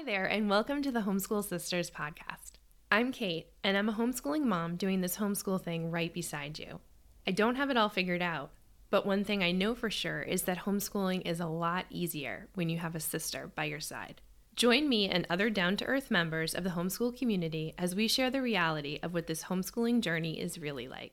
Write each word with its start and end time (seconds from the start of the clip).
Hi 0.00 0.04
there, 0.04 0.24
and 0.24 0.48
welcome 0.48 0.80
to 0.80 0.90
the 0.90 1.02
Homeschool 1.02 1.44
Sisters 1.44 1.90
podcast. 1.90 2.52
I'm 2.90 3.12
Kate, 3.12 3.48
and 3.62 3.76
I'm 3.76 3.90
a 3.90 3.92
homeschooling 3.92 4.44
mom 4.44 4.76
doing 4.76 5.02
this 5.02 5.18
homeschool 5.18 5.60
thing 5.60 5.90
right 5.90 6.10
beside 6.10 6.58
you. 6.58 6.80
I 7.26 7.32
don't 7.32 7.56
have 7.56 7.68
it 7.68 7.76
all 7.76 7.90
figured 7.90 8.22
out, 8.22 8.50
but 8.88 9.04
one 9.04 9.24
thing 9.24 9.42
I 9.42 9.52
know 9.52 9.74
for 9.74 9.90
sure 9.90 10.22
is 10.22 10.44
that 10.44 10.60
homeschooling 10.60 11.28
is 11.28 11.38
a 11.38 11.46
lot 11.46 11.84
easier 11.90 12.48
when 12.54 12.70
you 12.70 12.78
have 12.78 12.94
a 12.94 13.00
sister 13.00 13.52
by 13.54 13.64
your 13.64 13.78
side. 13.78 14.22
Join 14.56 14.88
me 14.88 15.06
and 15.06 15.26
other 15.28 15.50
down 15.50 15.76
to 15.76 15.84
earth 15.84 16.10
members 16.10 16.54
of 16.54 16.64
the 16.64 16.70
homeschool 16.70 17.18
community 17.18 17.74
as 17.76 17.94
we 17.94 18.08
share 18.08 18.30
the 18.30 18.40
reality 18.40 19.00
of 19.02 19.12
what 19.12 19.26
this 19.26 19.44
homeschooling 19.44 20.00
journey 20.00 20.40
is 20.40 20.58
really 20.58 20.88
like. 20.88 21.12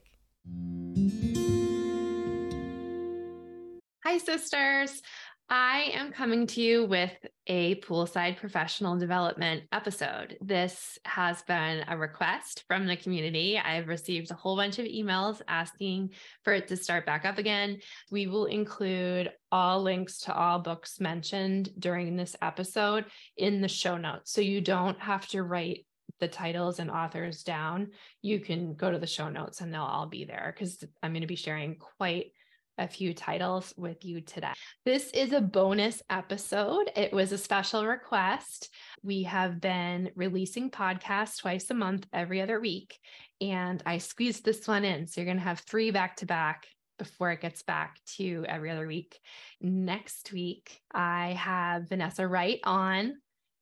Hi, 4.02 4.16
sisters. 4.16 5.02
I 5.50 5.92
am 5.94 6.12
coming 6.12 6.46
to 6.48 6.60
you 6.60 6.84
with 6.84 7.12
a 7.46 7.76
poolside 7.76 8.36
professional 8.36 8.98
development 8.98 9.62
episode. 9.72 10.36
This 10.42 10.98
has 11.06 11.40
been 11.42 11.86
a 11.88 11.96
request 11.96 12.64
from 12.68 12.86
the 12.86 12.98
community. 12.98 13.58
I've 13.58 13.88
received 13.88 14.30
a 14.30 14.34
whole 14.34 14.56
bunch 14.56 14.78
of 14.78 14.84
emails 14.84 15.40
asking 15.48 16.10
for 16.44 16.52
it 16.52 16.68
to 16.68 16.76
start 16.76 17.06
back 17.06 17.24
up 17.24 17.38
again. 17.38 17.78
We 18.10 18.26
will 18.26 18.44
include 18.44 19.32
all 19.50 19.82
links 19.82 20.18
to 20.20 20.34
all 20.34 20.58
books 20.58 21.00
mentioned 21.00 21.70
during 21.78 22.14
this 22.14 22.36
episode 22.42 23.06
in 23.38 23.62
the 23.62 23.68
show 23.68 23.96
notes. 23.96 24.30
So 24.32 24.42
you 24.42 24.60
don't 24.60 25.00
have 25.00 25.26
to 25.28 25.42
write 25.42 25.86
the 26.20 26.28
titles 26.28 26.78
and 26.78 26.90
authors 26.90 27.42
down. 27.42 27.92
You 28.20 28.40
can 28.40 28.74
go 28.74 28.90
to 28.90 28.98
the 28.98 29.06
show 29.06 29.30
notes 29.30 29.62
and 29.62 29.72
they'll 29.72 29.80
all 29.80 30.08
be 30.08 30.26
there 30.26 30.52
because 30.54 30.84
I'm 31.02 31.12
going 31.12 31.22
to 31.22 31.26
be 31.26 31.36
sharing 31.36 31.76
quite 31.76 32.32
a 32.78 32.88
few 32.88 33.12
titles 33.12 33.74
with 33.76 34.04
you 34.04 34.20
today. 34.20 34.52
This 34.84 35.10
is 35.10 35.32
a 35.32 35.40
bonus 35.40 36.02
episode. 36.08 36.90
It 36.96 37.12
was 37.12 37.32
a 37.32 37.38
special 37.38 37.86
request. 37.86 38.70
We 39.02 39.24
have 39.24 39.60
been 39.60 40.10
releasing 40.14 40.70
podcasts 40.70 41.38
twice 41.38 41.68
a 41.70 41.74
month, 41.74 42.06
every 42.12 42.40
other 42.40 42.60
week, 42.60 42.98
and 43.40 43.82
I 43.84 43.98
squeezed 43.98 44.44
this 44.44 44.66
one 44.66 44.84
in. 44.84 45.06
So 45.06 45.20
you're 45.20 45.26
going 45.26 45.38
to 45.38 45.42
have 45.42 45.60
three 45.60 45.90
back 45.90 46.16
to 46.16 46.26
back 46.26 46.66
before 46.98 47.30
it 47.30 47.40
gets 47.40 47.62
back 47.62 47.98
to 48.16 48.44
every 48.48 48.70
other 48.70 48.86
week. 48.86 49.18
Next 49.60 50.32
week, 50.32 50.80
I 50.92 51.34
have 51.38 51.88
Vanessa 51.88 52.26
Wright 52.26 52.60
on, 52.64 53.14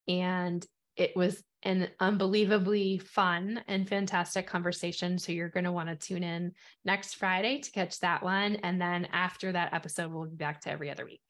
and 0.09 0.65
it 0.97 1.15
was 1.17 1.43
an 1.67 1.89
unbelievably 1.99 2.99
fun 2.99 3.61
and 3.67 3.89
fantastic 3.89 4.47
conversation. 4.47 5.19
So 5.19 5.33
you're 5.33 5.49
going 5.49 5.65
to 5.65 5.73
want 5.73 5.89
to 5.89 5.97
tune 5.97 6.23
in 6.23 6.53
next 6.85 7.15
Friday 7.15 7.59
to 7.59 7.71
catch 7.73 7.99
that 8.01 8.23
one. 8.23 8.55
And 8.63 8.81
then 8.81 9.07
after 9.07 9.51
that 9.51 9.75
episode, 9.75 10.13
we'll 10.13 10.27
be 10.27 10.37
back 10.37 10.61
to 10.61 10.71
every 10.71 10.91
other 10.91 11.05
week. 11.05 11.21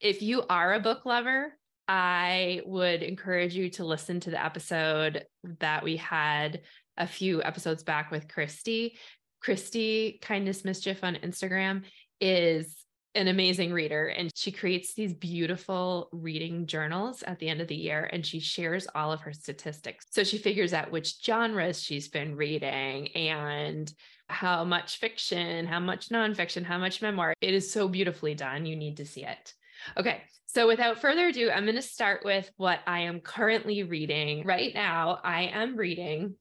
If 0.00 0.22
you 0.22 0.44
are 0.48 0.74
a 0.74 0.80
book 0.80 1.04
lover, 1.06 1.52
I 1.88 2.62
would 2.66 3.02
encourage 3.02 3.56
you 3.56 3.68
to 3.70 3.84
listen 3.84 4.20
to 4.20 4.30
the 4.30 4.42
episode 4.42 5.24
that 5.58 5.82
we 5.82 5.96
had 5.96 6.60
a 6.96 7.06
few 7.08 7.42
episodes 7.42 7.82
back 7.82 8.12
with 8.12 8.28
Christy. 8.28 8.96
Christy, 9.40 10.20
Kindness 10.22 10.64
Mischief 10.64 11.02
on 11.02 11.16
Instagram, 11.16 11.82
is 12.20 12.76
an 13.14 13.28
amazing 13.28 13.72
reader 13.72 14.06
and 14.06 14.30
she 14.36 14.52
creates 14.52 14.94
these 14.94 15.12
beautiful 15.12 16.08
reading 16.12 16.66
journals 16.66 17.22
at 17.24 17.38
the 17.38 17.48
end 17.48 17.60
of 17.60 17.68
the 17.68 17.74
year 17.74 18.08
and 18.12 18.24
she 18.24 18.38
shares 18.38 18.86
all 18.94 19.12
of 19.12 19.20
her 19.20 19.32
statistics. 19.32 20.06
So 20.10 20.22
she 20.22 20.38
figures 20.38 20.72
out 20.72 20.92
which 20.92 21.22
genres 21.24 21.82
she's 21.82 22.08
been 22.08 22.36
reading 22.36 23.08
and 23.08 23.92
how 24.28 24.64
much 24.64 24.98
fiction, 24.98 25.66
how 25.66 25.80
much 25.80 26.10
nonfiction, 26.10 26.64
how 26.64 26.78
much 26.78 27.02
memoir. 27.02 27.34
It 27.40 27.54
is 27.54 27.72
so 27.72 27.88
beautifully 27.88 28.34
done. 28.34 28.64
You 28.64 28.76
need 28.76 28.98
to 28.98 29.06
see 29.06 29.24
it. 29.24 29.54
Okay, 29.96 30.22
so 30.46 30.66
without 30.66 31.00
further 31.00 31.28
ado, 31.28 31.50
I'm 31.50 31.64
going 31.64 31.76
to 31.76 31.82
start 31.82 32.24
with 32.24 32.50
what 32.56 32.80
I 32.86 33.00
am 33.00 33.20
currently 33.20 33.82
reading. 33.82 34.44
Right 34.44 34.74
now, 34.74 35.18
I 35.24 35.42
am 35.44 35.76
reading 35.76 36.34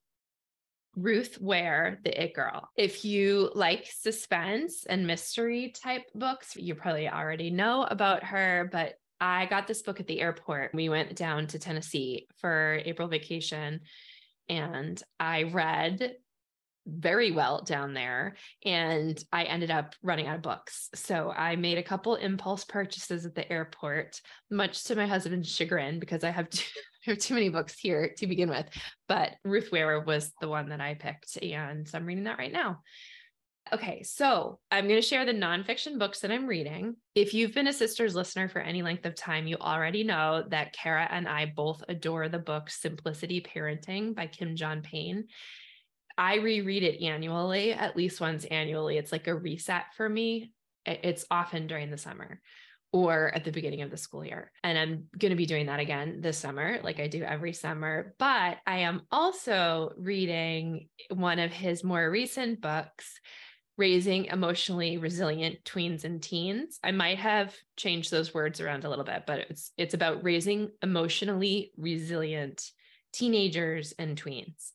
Ruth 0.95 1.39
Ware, 1.39 1.99
The 2.03 2.23
It 2.23 2.33
Girl. 2.33 2.69
If 2.75 3.05
you 3.05 3.51
like 3.53 3.87
suspense 3.89 4.85
and 4.85 5.07
mystery 5.07 5.73
type 5.81 6.03
books, 6.13 6.55
you 6.55 6.75
probably 6.75 7.09
already 7.09 7.49
know 7.49 7.83
about 7.83 8.23
her, 8.23 8.69
but 8.71 8.95
I 9.21 9.45
got 9.45 9.67
this 9.67 9.81
book 9.81 9.99
at 9.99 10.07
the 10.07 10.21
airport. 10.21 10.71
We 10.73 10.89
went 10.89 11.15
down 11.15 11.47
to 11.47 11.59
Tennessee 11.59 12.27
for 12.37 12.81
April 12.85 13.07
vacation 13.07 13.81
and 14.47 15.01
I 15.19 15.43
read 15.43 16.15
very 16.87 17.31
well 17.31 17.61
down 17.61 17.93
there 17.93 18.35
and 18.65 19.21
I 19.31 19.43
ended 19.43 19.69
up 19.69 19.93
running 20.01 20.27
out 20.27 20.37
of 20.37 20.41
books. 20.41 20.89
So 20.95 21.31
I 21.31 21.55
made 21.55 21.77
a 21.77 21.83
couple 21.83 22.15
impulse 22.15 22.65
purchases 22.65 23.25
at 23.25 23.35
the 23.35 23.49
airport, 23.51 24.21
much 24.49 24.85
to 24.85 24.95
my 24.95 25.05
husband's 25.05 25.53
chagrin 25.53 25.99
because 25.99 26.23
I 26.23 26.31
have 26.31 26.49
too, 26.49 26.65
I 27.09 27.13
have 27.13 27.19
too 27.19 27.33
many 27.33 27.49
books 27.49 27.77
here 27.77 28.13
to 28.17 28.27
begin 28.27 28.49
with. 28.49 28.67
But 29.07 29.31
Ruth 29.43 29.71
Ware 29.71 29.99
was 29.99 30.31
the 30.39 30.47
one 30.47 30.69
that 30.69 30.79
I 30.79 30.93
picked 30.93 31.37
and 31.41 31.87
so 31.87 31.97
I'm 31.97 32.05
reading 32.05 32.25
that 32.25 32.37
right 32.37 32.51
now. 32.51 32.81
Okay, 33.73 34.03
so 34.03 34.59
I'm 34.71 34.87
going 34.87 35.01
to 35.01 35.07
share 35.07 35.25
the 35.25 35.33
nonfiction 35.33 35.97
books 35.97 36.19
that 36.19 36.31
I'm 36.31 36.47
reading. 36.47 36.95
If 37.15 37.33
you've 37.33 37.53
been 37.53 37.67
a 37.67 37.73
Sisters 37.73 38.15
listener 38.15 38.47
for 38.47 38.59
any 38.59 38.83
length 38.83 39.05
of 39.05 39.15
time, 39.15 39.47
you 39.47 39.57
already 39.57 40.03
know 40.03 40.43
that 40.49 40.73
Kara 40.73 41.07
and 41.09 41.27
I 41.27 41.47
both 41.47 41.83
adore 41.89 42.29
the 42.29 42.39
book 42.39 42.69
Simplicity 42.69 43.41
Parenting 43.41 44.15
by 44.15 44.27
Kim 44.27 44.55
John 44.55 44.81
Payne. 44.81 45.25
I 46.17 46.37
reread 46.37 46.83
it 46.83 47.01
annually, 47.03 47.73
at 47.73 47.95
least 47.95 48.21
once 48.21 48.45
annually. 48.45 48.97
It's 48.97 49.11
like 49.11 49.27
a 49.27 49.35
reset 49.35 49.93
for 49.95 50.07
me. 50.07 50.51
It's 50.85 51.25
often 51.29 51.67
during 51.67 51.89
the 51.91 51.97
summer 51.97 52.39
or 52.91 53.33
at 53.33 53.43
the 53.43 53.51
beginning 53.51 53.81
of 53.81 53.91
the 53.91 53.97
school 53.97 54.25
year. 54.25 54.51
And 54.63 54.77
I'm 54.77 55.05
going 55.17 55.29
to 55.29 55.35
be 55.35 55.45
doing 55.45 55.67
that 55.67 55.79
again 55.79 56.21
this 56.21 56.37
summer, 56.37 56.79
like 56.83 56.99
I 56.99 57.07
do 57.07 57.23
every 57.23 57.53
summer. 57.53 58.15
But 58.17 58.57
I 58.65 58.79
am 58.79 59.01
also 59.11 59.93
reading 59.97 60.87
one 61.09 61.39
of 61.39 61.51
his 61.51 61.83
more 61.83 62.09
recent 62.09 62.61
books, 62.61 63.19
Raising 63.77 64.25
Emotionally 64.25 64.97
Resilient 64.97 65.63
Tweens 65.63 66.03
and 66.03 66.21
Teens. 66.21 66.79
I 66.83 66.91
might 66.91 67.19
have 67.19 67.55
changed 67.77 68.11
those 68.11 68.33
words 68.33 68.59
around 68.59 68.83
a 68.83 68.89
little 68.89 69.05
bit, 69.05 69.23
but 69.25 69.39
it's 69.49 69.71
it's 69.77 69.93
about 69.93 70.23
raising 70.23 70.71
emotionally 70.81 71.71
resilient 71.77 72.61
teenagers 73.13 73.93
and 73.97 74.21
tweens. 74.21 74.71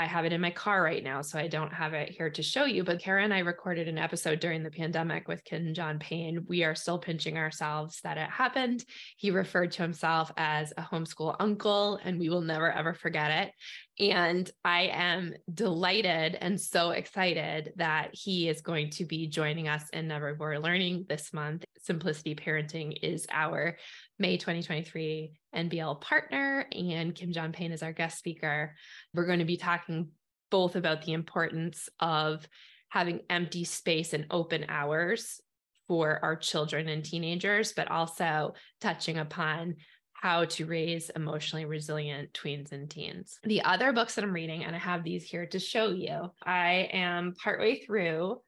I 0.00 0.06
have 0.06 0.24
it 0.24 0.32
in 0.32 0.40
my 0.40 0.50
car 0.50 0.82
right 0.82 1.04
now, 1.04 1.20
so 1.20 1.38
I 1.38 1.46
don't 1.46 1.74
have 1.74 1.92
it 1.92 2.08
here 2.08 2.30
to 2.30 2.42
show 2.42 2.64
you. 2.64 2.84
But 2.84 3.02
Kara 3.02 3.22
and 3.22 3.34
I 3.34 3.40
recorded 3.40 3.86
an 3.86 3.98
episode 3.98 4.40
during 4.40 4.62
the 4.62 4.70
pandemic 4.70 5.28
with 5.28 5.44
Kim 5.44 5.74
John 5.74 5.98
Payne. 5.98 6.46
We 6.48 6.64
are 6.64 6.74
still 6.74 6.98
pinching 6.98 7.36
ourselves 7.36 8.00
that 8.02 8.16
it 8.16 8.30
happened. 8.30 8.82
He 9.18 9.30
referred 9.30 9.72
to 9.72 9.82
himself 9.82 10.32
as 10.38 10.72
a 10.78 10.82
homeschool 10.82 11.36
uncle, 11.38 12.00
and 12.02 12.18
we 12.18 12.30
will 12.30 12.40
never, 12.40 12.72
ever 12.72 12.94
forget 12.94 13.46
it. 13.46 13.52
And 14.00 14.50
I 14.64 14.84
am 14.94 15.34
delighted 15.52 16.34
and 16.40 16.58
so 16.58 16.90
excited 16.92 17.74
that 17.76 18.08
he 18.14 18.48
is 18.48 18.62
going 18.62 18.88
to 18.92 19.04
be 19.04 19.26
joining 19.26 19.68
us 19.68 19.90
in 19.90 20.08
Never 20.08 20.34
Bored 20.34 20.62
Learning 20.62 21.04
this 21.06 21.34
month. 21.34 21.66
Simplicity 21.82 22.34
Parenting 22.34 22.96
is 23.02 23.26
our 23.30 23.76
May 24.18 24.38
2023 24.38 25.32
NBL 25.54 26.00
partner, 26.00 26.64
and 26.72 27.14
Kim 27.14 27.30
John 27.30 27.52
Payne 27.52 27.72
is 27.72 27.82
our 27.82 27.92
guest 27.92 28.18
speaker. 28.18 28.74
We're 29.12 29.26
going 29.26 29.40
to 29.40 29.44
be 29.44 29.58
talking 29.58 30.08
both 30.50 30.76
about 30.76 31.02
the 31.02 31.12
importance 31.12 31.90
of 32.00 32.48
having 32.88 33.20
empty 33.28 33.64
space 33.64 34.14
and 34.14 34.24
open 34.30 34.64
hours 34.70 35.42
for 35.88 36.20
our 36.22 36.36
children 36.36 36.88
and 36.88 37.04
teenagers, 37.04 37.74
but 37.74 37.90
also 37.90 38.54
touching 38.80 39.18
upon 39.18 39.74
how 40.20 40.44
to 40.44 40.66
raise 40.66 41.08
emotionally 41.16 41.64
resilient 41.64 42.30
tweens 42.34 42.72
and 42.72 42.90
teens. 42.90 43.38
The 43.42 43.62
other 43.62 43.90
books 43.94 44.16
that 44.16 44.24
I'm 44.24 44.34
reading, 44.34 44.64
and 44.64 44.76
I 44.76 44.78
have 44.78 45.02
these 45.02 45.24
here 45.24 45.46
to 45.46 45.58
show 45.58 45.88
you, 45.88 46.30
I 46.44 46.90
am 46.92 47.34
partway 47.42 47.80
through. 47.80 48.42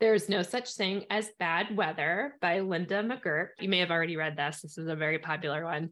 There's 0.00 0.28
No 0.28 0.42
Such 0.42 0.74
Thing 0.74 1.04
as 1.10 1.30
Bad 1.38 1.76
Weather 1.76 2.34
by 2.40 2.58
Linda 2.58 3.04
McGurk. 3.04 3.50
You 3.60 3.68
may 3.68 3.78
have 3.78 3.92
already 3.92 4.16
read 4.16 4.36
this. 4.36 4.62
This 4.62 4.76
is 4.78 4.88
a 4.88 4.96
very 4.96 5.20
popular 5.20 5.64
one. 5.64 5.90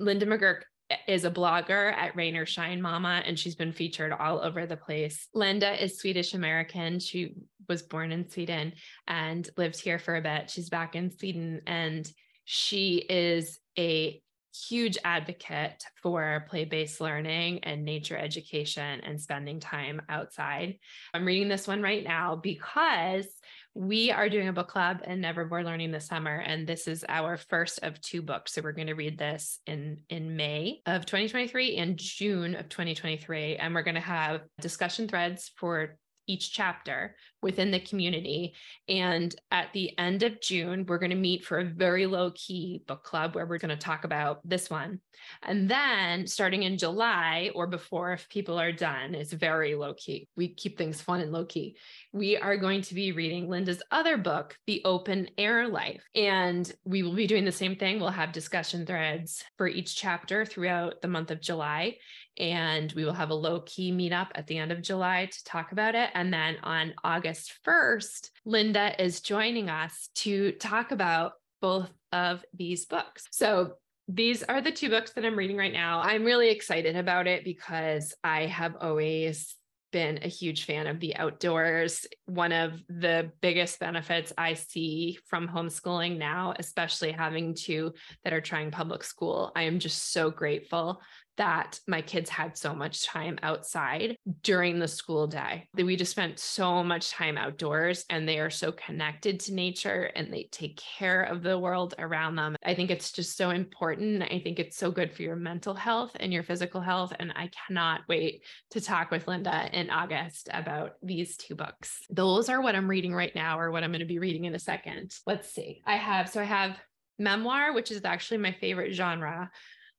Linda 0.00 0.26
McGurk 0.26 0.62
is 1.06 1.24
a 1.24 1.30
blogger 1.30 1.92
at 1.96 2.16
Rain 2.16 2.36
or 2.36 2.44
Shine 2.44 2.82
Mama, 2.82 3.22
and 3.24 3.38
she's 3.38 3.54
been 3.54 3.72
featured 3.72 4.10
all 4.10 4.40
over 4.40 4.66
the 4.66 4.76
place. 4.76 5.28
Linda 5.34 5.80
is 5.80 6.00
Swedish 6.00 6.34
American. 6.34 6.98
She 6.98 7.36
was 7.68 7.82
born 7.82 8.10
in 8.10 8.28
Sweden 8.28 8.72
and 9.06 9.48
lived 9.56 9.80
here 9.80 10.00
for 10.00 10.16
a 10.16 10.20
bit. 10.20 10.50
She's 10.50 10.68
back 10.68 10.96
in 10.96 11.16
Sweden, 11.16 11.60
and 11.68 12.10
she 12.44 12.96
is 12.96 13.60
a 13.78 14.20
huge 14.54 14.96
advocate 15.04 15.84
for 16.02 16.46
play 16.48 16.64
based 16.64 17.00
learning 17.00 17.64
and 17.64 17.84
nature 17.84 18.16
education 18.16 19.00
and 19.00 19.20
spending 19.20 19.60
time 19.60 20.00
outside. 20.08 20.78
I'm 21.12 21.24
reading 21.24 21.48
this 21.48 21.66
one 21.66 21.82
right 21.82 22.04
now 22.04 22.36
because 22.36 23.26
we 23.74 24.12
are 24.12 24.28
doing 24.28 24.46
a 24.46 24.52
book 24.52 24.68
club 24.68 25.00
and 25.02 25.20
Never 25.20 25.44
Bored 25.44 25.64
Learning 25.64 25.90
this 25.90 26.06
summer, 26.06 26.36
and 26.36 26.64
this 26.64 26.86
is 26.86 27.04
our 27.08 27.36
first 27.36 27.80
of 27.82 28.00
two 28.00 28.22
books. 28.22 28.54
So 28.54 28.62
we're 28.62 28.72
going 28.72 28.86
to 28.86 28.94
read 28.94 29.18
this 29.18 29.58
in 29.66 29.98
in 30.08 30.36
May 30.36 30.80
of 30.86 31.06
2023 31.06 31.76
and 31.76 31.98
June 31.98 32.54
of 32.54 32.68
2023, 32.68 33.56
and 33.56 33.74
we're 33.74 33.82
going 33.82 33.96
to 33.96 34.00
have 34.00 34.42
discussion 34.60 35.08
threads 35.08 35.50
for 35.56 35.98
each 36.26 36.52
chapter 36.52 37.16
within 37.44 37.70
the 37.70 37.78
community. 37.78 38.54
And 38.88 39.32
at 39.50 39.68
the 39.74 39.96
end 39.98 40.22
of 40.22 40.40
June, 40.40 40.86
we're 40.88 40.98
going 40.98 41.10
to 41.10 41.16
meet 41.16 41.44
for 41.44 41.58
a 41.58 41.64
very 41.64 42.06
low 42.06 42.32
key 42.34 42.82
book 42.86 43.04
club 43.04 43.34
where 43.34 43.44
we're 43.44 43.58
going 43.58 43.68
to 43.68 43.76
talk 43.76 44.04
about 44.04 44.40
this 44.48 44.70
one. 44.70 45.00
And 45.42 45.68
then 45.68 46.26
starting 46.26 46.62
in 46.62 46.78
July 46.78 47.50
or 47.54 47.66
before, 47.66 48.14
if 48.14 48.28
people 48.30 48.58
are 48.58 48.72
done, 48.72 49.14
it's 49.14 49.32
very 49.32 49.74
low 49.74 49.92
key. 49.92 50.26
We 50.36 50.54
keep 50.54 50.78
things 50.78 51.02
fun 51.02 51.20
and 51.20 51.32
low 51.32 51.44
key. 51.44 51.76
We 52.14 52.38
are 52.38 52.56
going 52.56 52.80
to 52.80 52.94
be 52.94 53.12
reading 53.12 53.48
Linda's 53.48 53.82
other 53.90 54.16
book, 54.16 54.56
The 54.66 54.80
Open 54.86 55.28
Air 55.36 55.68
Life. 55.68 56.02
And 56.14 56.72
we 56.86 57.02
will 57.02 57.14
be 57.14 57.26
doing 57.26 57.44
the 57.44 57.52
same 57.52 57.76
thing. 57.76 58.00
We'll 58.00 58.08
have 58.08 58.32
discussion 58.32 58.86
threads 58.86 59.44
for 59.58 59.68
each 59.68 59.94
chapter 59.94 60.46
throughout 60.46 61.02
the 61.02 61.08
month 61.08 61.30
of 61.30 61.42
July 61.42 61.96
and 62.38 62.92
we 62.92 63.04
will 63.04 63.12
have 63.12 63.30
a 63.30 63.34
low 63.34 63.60
key 63.60 63.92
meetup 63.92 64.28
at 64.34 64.46
the 64.46 64.58
end 64.58 64.72
of 64.72 64.82
July 64.82 65.26
to 65.26 65.44
talk 65.44 65.72
about 65.72 65.94
it. 65.94 66.10
And 66.14 66.32
then 66.32 66.56
on 66.62 66.94
August 67.04 67.33
1st, 67.66 68.30
Linda 68.44 69.02
is 69.02 69.20
joining 69.20 69.70
us 69.70 70.08
to 70.16 70.52
talk 70.52 70.92
about 70.92 71.32
both 71.60 71.90
of 72.12 72.44
these 72.52 72.86
books. 72.86 73.26
So 73.30 73.74
these 74.08 74.42
are 74.42 74.60
the 74.60 74.72
two 74.72 74.90
books 74.90 75.12
that 75.12 75.24
I'm 75.24 75.36
reading 75.36 75.56
right 75.56 75.72
now. 75.72 76.00
I'm 76.02 76.24
really 76.24 76.50
excited 76.50 76.96
about 76.96 77.26
it 77.26 77.44
because 77.44 78.14
I 78.22 78.46
have 78.46 78.76
always 78.80 79.54
been 79.94 80.18
a 80.22 80.28
huge 80.28 80.64
fan 80.64 80.88
of 80.88 80.98
the 80.98 81.14
outdoors. 81.16 82.04
One 82.26 82.50
of 82.50 82.82
the 82.88 83.30
biggest 83.40 83.78
benefits 83.78 84.32
I 84.36 84.54
see 84.54 85.20
from 85.26 85.48
homeschooling 85.48 86.18
now, 86.18 86.52
especially 86.58 87.12
having 87.12 87.54
two 87.54 87.94
that 88.24 88.32
are 88.32 88.40
trying 88.40 88.72
public 88.72 89.04
school, 89.04 89.52
I 89.54 89.62
am 89.62 89.78
just 89.78 90.10
so 90.12 90.32
grateful 90.32 91.00
that 91.36 91.80
my 91.86 92.00
kids 92.00 92.30
had 92.30 92.56
so 92.56 92.74
much 92.74 93.06
time 93.06 93.38
outside 93.42 94.16
during 94.42 94.78
the 94.78 94.88
school 94.88 95.26
day. 95.26 95.68
That 95.74 95.86
we 95.86 95.96
just 95.96 96.12
spent 96.12 96.38
so 96.38 96.82
much 96.84 97.10
time 97.10 97.36
outdoors 97.36 98.04
and 98.10 98.28
they 98.28 98.38
are 98.38 98.50
so 98.50 98.72
connected 98.72 99.40
to 99.40 99.54
nature 99.54 100.10
and 100.14 100.32
they 100.32 100.48
take 100.50 100.76
care 100.76 101.22
of 101.22 101.42
the 101.42 101.58
world 101.58 101.94
around 101.98 102.36
them. 102.36 102.56
I 102.64 102.74
think 102.74 102.90
it's 102.90 103.12
just 103.12 103.36
so 103.36 103.50
important. 103.50 104.22
I 104.22 104.40
think 104.40 104.58
it's 104.58 104.76
so 104.76 104.90
good 104.90 105.12
for 105.12 105.22
your 105.22 105.36
mental 105.36 105.74
health 105.74 106.12
and 106.20 106.32
your 106.32 106.42
physical 106.42 106.80
health. 106.80 107.12
And 107.18 107.32
I 107.34 107.50
cannot 107.66 108.02
wait 108.08 108.44
to 108.70 108.80
talk 108.80 109.10
with 109.10 109.28
Linda 109.28 109.68
in 109.72 109.90
August 109.90 110.48
about 110.52 110.92
these 111.02 111.36
two 111.36 111.54
books. 111.54 112.00
Those 112.10 112.48
are 112.48 112.60
what 112.60 112.74
I'm 112.74 112.88
reading 112.88 113.14
right 113.14 113.34
now, 113.34 113.58
or 113.58 113.70
what 113.70 113.82
I'm 113.82 113.90
going 113.90 114.00
to 114.00 114.06
be 114.06 114.18
reading 114.18 114.44
in 114.44 114.54
a 114.54 114.58
second. 114.58 115.14
Let's 115.26 115.50
see. 115.50 115.82
I 115.86 115.96
have, 115.96 116.28
so 116.28 116.40
I 116.40 116.44
have 116.44 116.78
memoir, 117.18 117.72
which 117.72 117.90
is 117.90 118.04
actually 118.04 118.38
my 118.38 118.52
favorite 118.52 118.92
genre. 118.92 119.50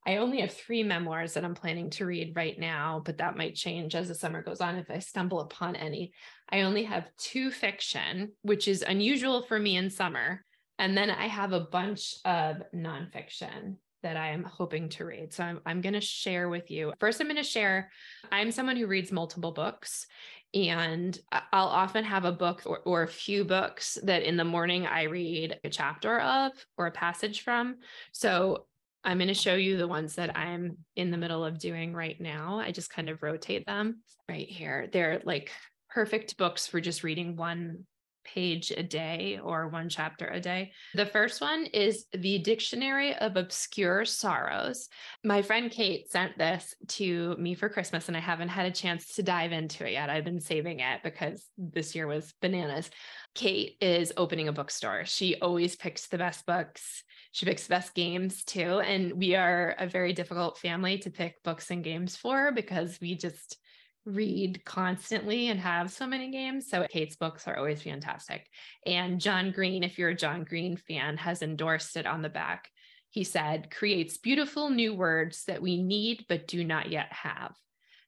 I 0.06 0.18
only 0.18 0.42
have 0.42 0.54
three 0.54 0.84
memoirs 0.84 1.34
that 1.34 1.44
I'm 1.44 1.56
planning 1.56 1.90
to 1.92 2.06
read 2.06 2.34
right 2.36 2.58
now, 2.60 3.02
but 3.04 3.18
that 3.18 3.38
might 3.38 3.56
change 3.56 3.96
as 3.96 4.08
the 4.08 4.16
summer 4.16 4.44
goes 4.44 4.62
on 4.62 4.76
if 4.76 4.90
I 4.90 5.00
stumble 5.00 5.40
upon 5.40 5.76
any. 5.76 6.14
I 6.50 6.62
only 6.62 6.84
have 6.84 7.10
two 7.18 7.50
fiction, 7.50 8.34
which 8.44 8.68
is 8.68 8.84
unusual 8.84 9.42
for 9.42 9.58
me 9.58 9.78
in 9.78 9.90
summer. 9.90 10.46
And 10.78 10.96
then 10.96 11.10
I 11.10 11.28
have 11.28 11.54
a 11.54 11.62
bunch 11.62 12.16
of 12.24 12.58
nonfiction 12.74 13.78
that 14.04 14.18
I 14.18 14.30
am 14.30 14.44
hoping 14.44 14.90
to 14.90 15.06
read. 15.06 15.34
So 15.34 15.44
I'm, 15.44 15.62
I'm 15.66 15.82
going 15.82 15.94
to 15.94 16.02
share 16.02 16.50
with 16.50 16.70
you. 16.70 16.94
First, 17.00 17.20
I'm 17.20 17.28
going 17.28 17.38
to 17.38 17.44
share 17.44 17.90
I'm 18.32 18.52
someone 18.52 18.76
who 18.76 18.86
reads 18.86 19.12
multiple 19.12 19.52
books. 19.52 20.06
And 20.54 21.18
I'll 21.32 21.68
often 21.68 22.04
have 22.06 22.24
a 22.24 22.32
book 22.32 22.62
or, 22.66 22.80
or 22.86 23.02
a 23.02 23.08
few 23.08 23.44
books 23.44 23.98
that 24.04 24.22
in 24.22 24.38
the 24.38 24.46
morning 24.46 24.86
I 24.86 25.04
read 25.04 25.60
a 25.64 25.70
chapter 25.70 26.20
of 26.20 26.52
or 26.78 26.86
a 26.86 26.92
passage 26.92 27.42
from. 27.42 27.78
So 28.12 28.68
I'm 29.06 29.20
going 29.20 29.28
to 29.28 29.36
show 29.36 29.54
you 29.54 29.78
the 29.78 29.88
ones 29.88 30.16
that 30.16 30.36
I'm 30.36 30.78
in 30.96 31.12
the 31.12 31.18
middle 31.18 31.46
of 31.46 31.60
doing 31.60 31.94
right 31.94 32.20
now. 32.20 32.60
I 32.60 32.72
just 32.72 32.90
kind 32.90 33.08
of 33.08 33.22
rotate 33.22 33.66
them 33.66 34.02
right 34.28 34.48
here. 34.48 34.90
They're 34.92 35.22
like 35.24 35.52
perfect 35.92 36.38
books 36.38 36.66
for 36.66 36.82
just 36.82 37.04
reading 37.04 37.36
one 37.36 37.86
page 38.26 38.72
a 38.72 38.84
day 38.84 39.40
or 39.42 39.68
one 39.68 39.90
chapter 39.90 40.28
a 40.28 40.40
day. 40.40 40.72
The 40.94 41.06
first 41.06 41.42
one 41.42 41.66
is 41.68 42.06
The 42.12 42.40
Dictionary 42.40 43.16
of 43.16 43.38
Obscure 43.38 44.06
Sorrows. 44.06 44.90
My 45.24 45.42
friend 45.42 45.72
Kate 45.72 46.12
sent 46.12 46.38
this 46.38 46.76
to 46.90 47.36
me 47.38 47.56
for 47.56 47.70
Christmas, 47.70 48.08
and 48.08 48.18
I 48.18 48.22
haven't 48.22 48.50
had 48.50 48.66
a 48.66 48.72
chance 48.72 49.16
to 49.16 49.24
dive 49.24 49.52
into 49.52 49.88
it 49.88 49.94
yet. 49.94 50.10
I've 50.10 50.26
been 50.26 50.42
saving 50.42 50.80
it 50.80 51.02
because 51.04 51.46
this 51.58 51.96
year 51.96 52.08
was 52.08 52.34
bananas. 52.42 52.90
Kate 53.34 53.78
is 53.82 54.12
opening 54.18 54.48
a 54.48 54.54
bookstore. 54.54 55.06
She 55.06 55.40
always 55.40 55.76
picks 55.76 56.08
the 56.08 56.18
best 56.18 56.46
books 56.46 57.04
she 57.36 57.46
picks 57.46 57.64
the 57.64 57.72
best 57.72 57.94
games 57.94 58.46
too. 58.46 58.80
And 58.80 59.12
we 59.12 59.36
are 59.36 59.76
a 59.78 59.88
very 59.88 60.14
difficult 60.14 60.58
family 60.58 61.00
to 61.00 61.10
pick 61.10 61.44
books 61.44 61.70
and 61.70 61.84
games 61.84 62.16
for 62.16 62.54
because 62.54 62.98
we 63.02 63.18
just 63.18 63.58
read 64.06 64.64
constantly 64.66 65.50
and 65.50 65.60
have 65.60 65.92
so 65.92 66.06
many 66.06 66.32
games. 66.32 66.70
So 66.70 66.86
Kate's 66.90 67.16
books 67.16 67.48
are 67.48 67.58
always 67.58 67.82
fantastic. 67.82 68.48
And 68.86 69.20
John 69.20 69.52
Green, 69.52 69.84
if 69.84 69.98
you're 69.98 70.10
a 70.10 70.16
John 70.16 70.44
Green 70.44 70.78
fan, 70.78 71.18
has 71.18 71.42
endorsed 71.42 71.98
it 71.98 72.06
on 72.06 72.22
the 72.22 72.30
back. 72.30 72.70
He 73.10 73.24
said, 73.24 73.72
creates 73.72 74.18
beautiful 74.18 74.70
new 74.70 74.94
words 74.94 75.46
that 75.46 75.62
we 75.62 75.82
need 75.82 76.26
but 76.30 76.48
do 76.48 76.64
not 76.64 76.92
yet 76.92 77.12
have. 77.12 77.56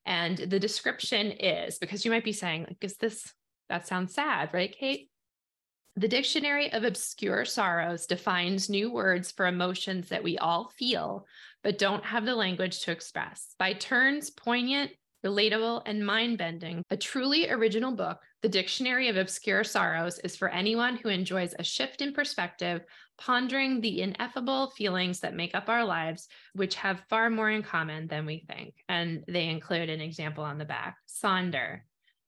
And 0.06 0.38
the 0.38 0.60
description 0.60 1.32
is 1.32 1.80
because 1.80 2.06
you 2.06 2.12
might 2.12 2.24
be 2.24 2.34
saying, 2.34 2.66
like, 2.68 2.84
is 2.84 2.98
this 2.98 3.34
that 3.70 3.88
sounds 3.88 4.14
sad, 4.14 4.54
right, 4.54 4.74
Kate? 4.78 5.10
The 5.98 6.08
Dictionary 6.08 6.72
of 6.72 6.84
Obscure 6.84 7.44
Sorrows 7.44 8.06
defines 8.06 8.70
new 8.70 8.92
words 8.92 9.32
for 9.32 9.48
emotions 9.48 10.10
that 10.10 10.24
we 10.24 10.38
all 10.38 10.72
feel, 10.78 11.26
but 11.64 11.80
don't 11.80 12.06
have 12.06 12.24
the 12.24 12.36
language 12.36 12.82
to 12.82 12.92
express. 12.92 13.56
By 13.58 13.74
turns 13.74 14.30
poignant, 14.30 14.92
relatable, 15.28 15.82
and 15.86 16.06
mind 16.06 16.38
bending, 16.38 16.84
a 16.90 16.98
truly 16.98 17.50
original 17.50 17.92
book, 17.92 18.20
The 18.42 18.50
Dictionary 18.50 19.10
of 19.10 19.18
Obscure 19.18 19.64
Sorrows 19.64 20.20
is 20.20 20.36
for 20.36 20.50
anyone 20.50 20.96
who 20.96 21.10
enjoys 21.10 21.54
a 21.58 21.64
shift 21.64 22.02
in 22.02 22.14
perspective, 22.14 22.82
pondering 23.18 23.82
the 23.82 24.02
ineffable 24.02 24.70
feelings 24.72 25.20
that 25.20 25.36
make 25.36 25.54
up 25.54 25.70
our 25.70 25.84
lives, 25.84 26.28
which 26.54 26.76
have 26.76 27.04
far 27.10 27.30
more 27.30 27.50
in 27.50 27.64
common 27.64 28.08
than 28.08 28.26
we 28.26 28.46
think. 28.48 28.76
And 28.88 29.24
they 29.28 29.48
include 29.48 29.90
an 29.90 30.02
example 30.02 30.44
on 30.44 30.58
the 30.58 30.66
back 30.66 30.98
Sonder, 31.08 31.82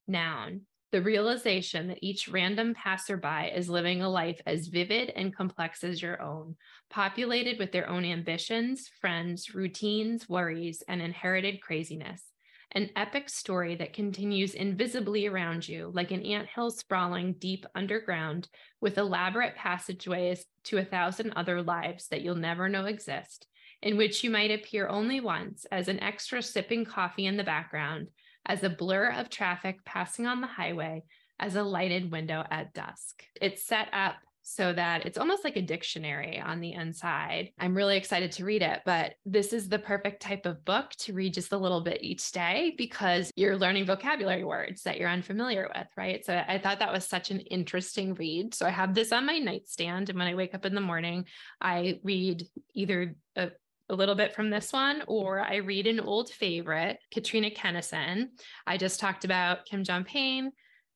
noun, 0.06 0.62
the 0.92 1.00
realization 1.00 1.86
that 1.88 1.98
each 2.02 2.28
random 2.28 2.74
passerby 2.74 3.52
is 3.54 3.70
living 3.70 4.02
a 4.02 4.08
life 4.08 4.40
as 4.44 4.66
vivid 4.66 5.10
and 5.10 5.34
complex 5.34 5.84
as 5.84 6.02
your 6.02 6.20
own, 6.20 6.56
populated 6.90 7.58
with 7.58 7.70
their 7.70 7.88
own 7.88 8.04
ambitions, 8.04 8.90
friends, 9.00 9.54
routines, 9.54 10.28
worries, 10.28 10.82
and 10.88 11.00
inherited 11.00 11.62
craziness. 11.62 12.24
An 12.72 12.90
epic 12.94 13.28
story 13.28 13.74
that 13.76 13.92
continues 13.92 14.54
invisibly 14.54 15.26
around 15.26 15.66
you, 15.68 15.90
like 15.92 16.12
an 16.12 16.24
anthill 16.24 16.70
sprawling 16.70 17.32
deep 17.32 17.66
underground, 17.74 18.48
with 18.80 18.96
elaborate 18.96 19.56
passageways 19.56 20.46
to 20.64 20.78
a 20.78 20.84
thousand 20.84 21.32
other 21.34 21.62
lives 21.62 22.06
that 22.08 22.20
you'll 22.20 22.36
never 22.36 22.68
know 22.68 22.84
exist, 22.84 23.48
in 23.82 23.96
which 23.96 24.22
you 24.22 24.30
might 24.30 24.52
appear 24.52 24.88
only 24.88 25.20
once 25.20 25.66
as 25.72 25.88
an 25.88 26.00
extra 26.00 26.40
sipping 26.40 26.84
coffee 26.84 27.26
in 27.26 27.36
the 27.36 27.42
background, 27.42 28.08
as 28.46 28.62
a 28.62 28.70
blur 28.70 29.10
of 29.10 29.28
traffic 29.28 29.84
passing 29.84 30.26
on 30.26 30.40
the 30.40 30.46
highway 30.46 31.02
as 31.40 31.56
a 31.56 31.62
lighted 31.62 32.12
window 32.12 32.44
at 32.50 32.72
dusk. 32.72 33.24
It's 33.40 33.64
set 33.64 33.88
up 33.92 34.16
so 34.42 34.72
that 34.72 35.06
it's 35.06 35.18
almost 35.18 35.44
like 35.44 35.56
a 35.56 35.62
dictionary 35.62 36.40
on 36.40 36.60
the 36.60 36.72
inside. 36.72 37.50
I'm 37.58 37.76
really 37.76 37.96
excited 37.96 38.32
to 38.32 38.44
read 38.44 38.62
it, 38.62 38.80
but 38.84 39.14
this 39.24 39.52
is 39.52 39.68
the 39.68 39.78
perfect 39.78 40.22
type 40.22 40.46
of 40.46 40.64
book 40.64 40.90
to 41.00 41.12
read 41.12 41.34
just 41.34 41.52
a 41.52 41.58
little 41.58 41.80
bit 41.80 42.02
each 42.02 42.32
day 42.32 42.74
because 42.76 43.30
you're 43.36 43.56
learning 43.56 43.86
vocabulary 43.86 44.44
words 44.44 44.82
that 44.82 44.98
you're 44.98 45.08
unfamiliar 45.08 45.70
with, 45.74 45.86
right? 45.96 46.24
So 46.24 46.42
I 46.46 46.58
thought 46.58 46.78
that 46.78 46.92
was 46.92 47.06
such 47.06 47.30
an 47.30 47.40
interesting 47.40 48.14
read. 48.14 48.54
So 48.54 48.66
I 48.66 48.70
have 48.70 48.94
this 48.94 49.12
on 49.12 49.26
my 49.26 49.38
nightstand. 49.38 50.08
And 50.08 50.18
when 50.18 50.28
I 50.28 50.34
wake 50.34 50.54
up 50.54 50.66
in 50.66 50.74
the 50.74 50.80
morning, 50.80 51.26
I 51.60 52.00
read 52.02 52.46
either 52.74 53.14
a 53.36 53.50
a 53.90 53.94
little 53.94 54.14
bit 54.14 54.34
from 54.34 54.50
this 54.50 54.72
one, 54.72 55.02
or 55.08 55.40
I 55.40 55.56
read 55.56 55.88
an 55.88 55.98
old 55.98 56.30
favorite, 56.30 56.98
Katrina 57.10 57.50
Kenison. 57.50 58.28
I 58.64 58.76
just 58.76 59.00
talked 59.00 59.24
about 59.24 59.66
Kim 59.66 59.82
John 59.82 60.04
Payne 60.04 60.52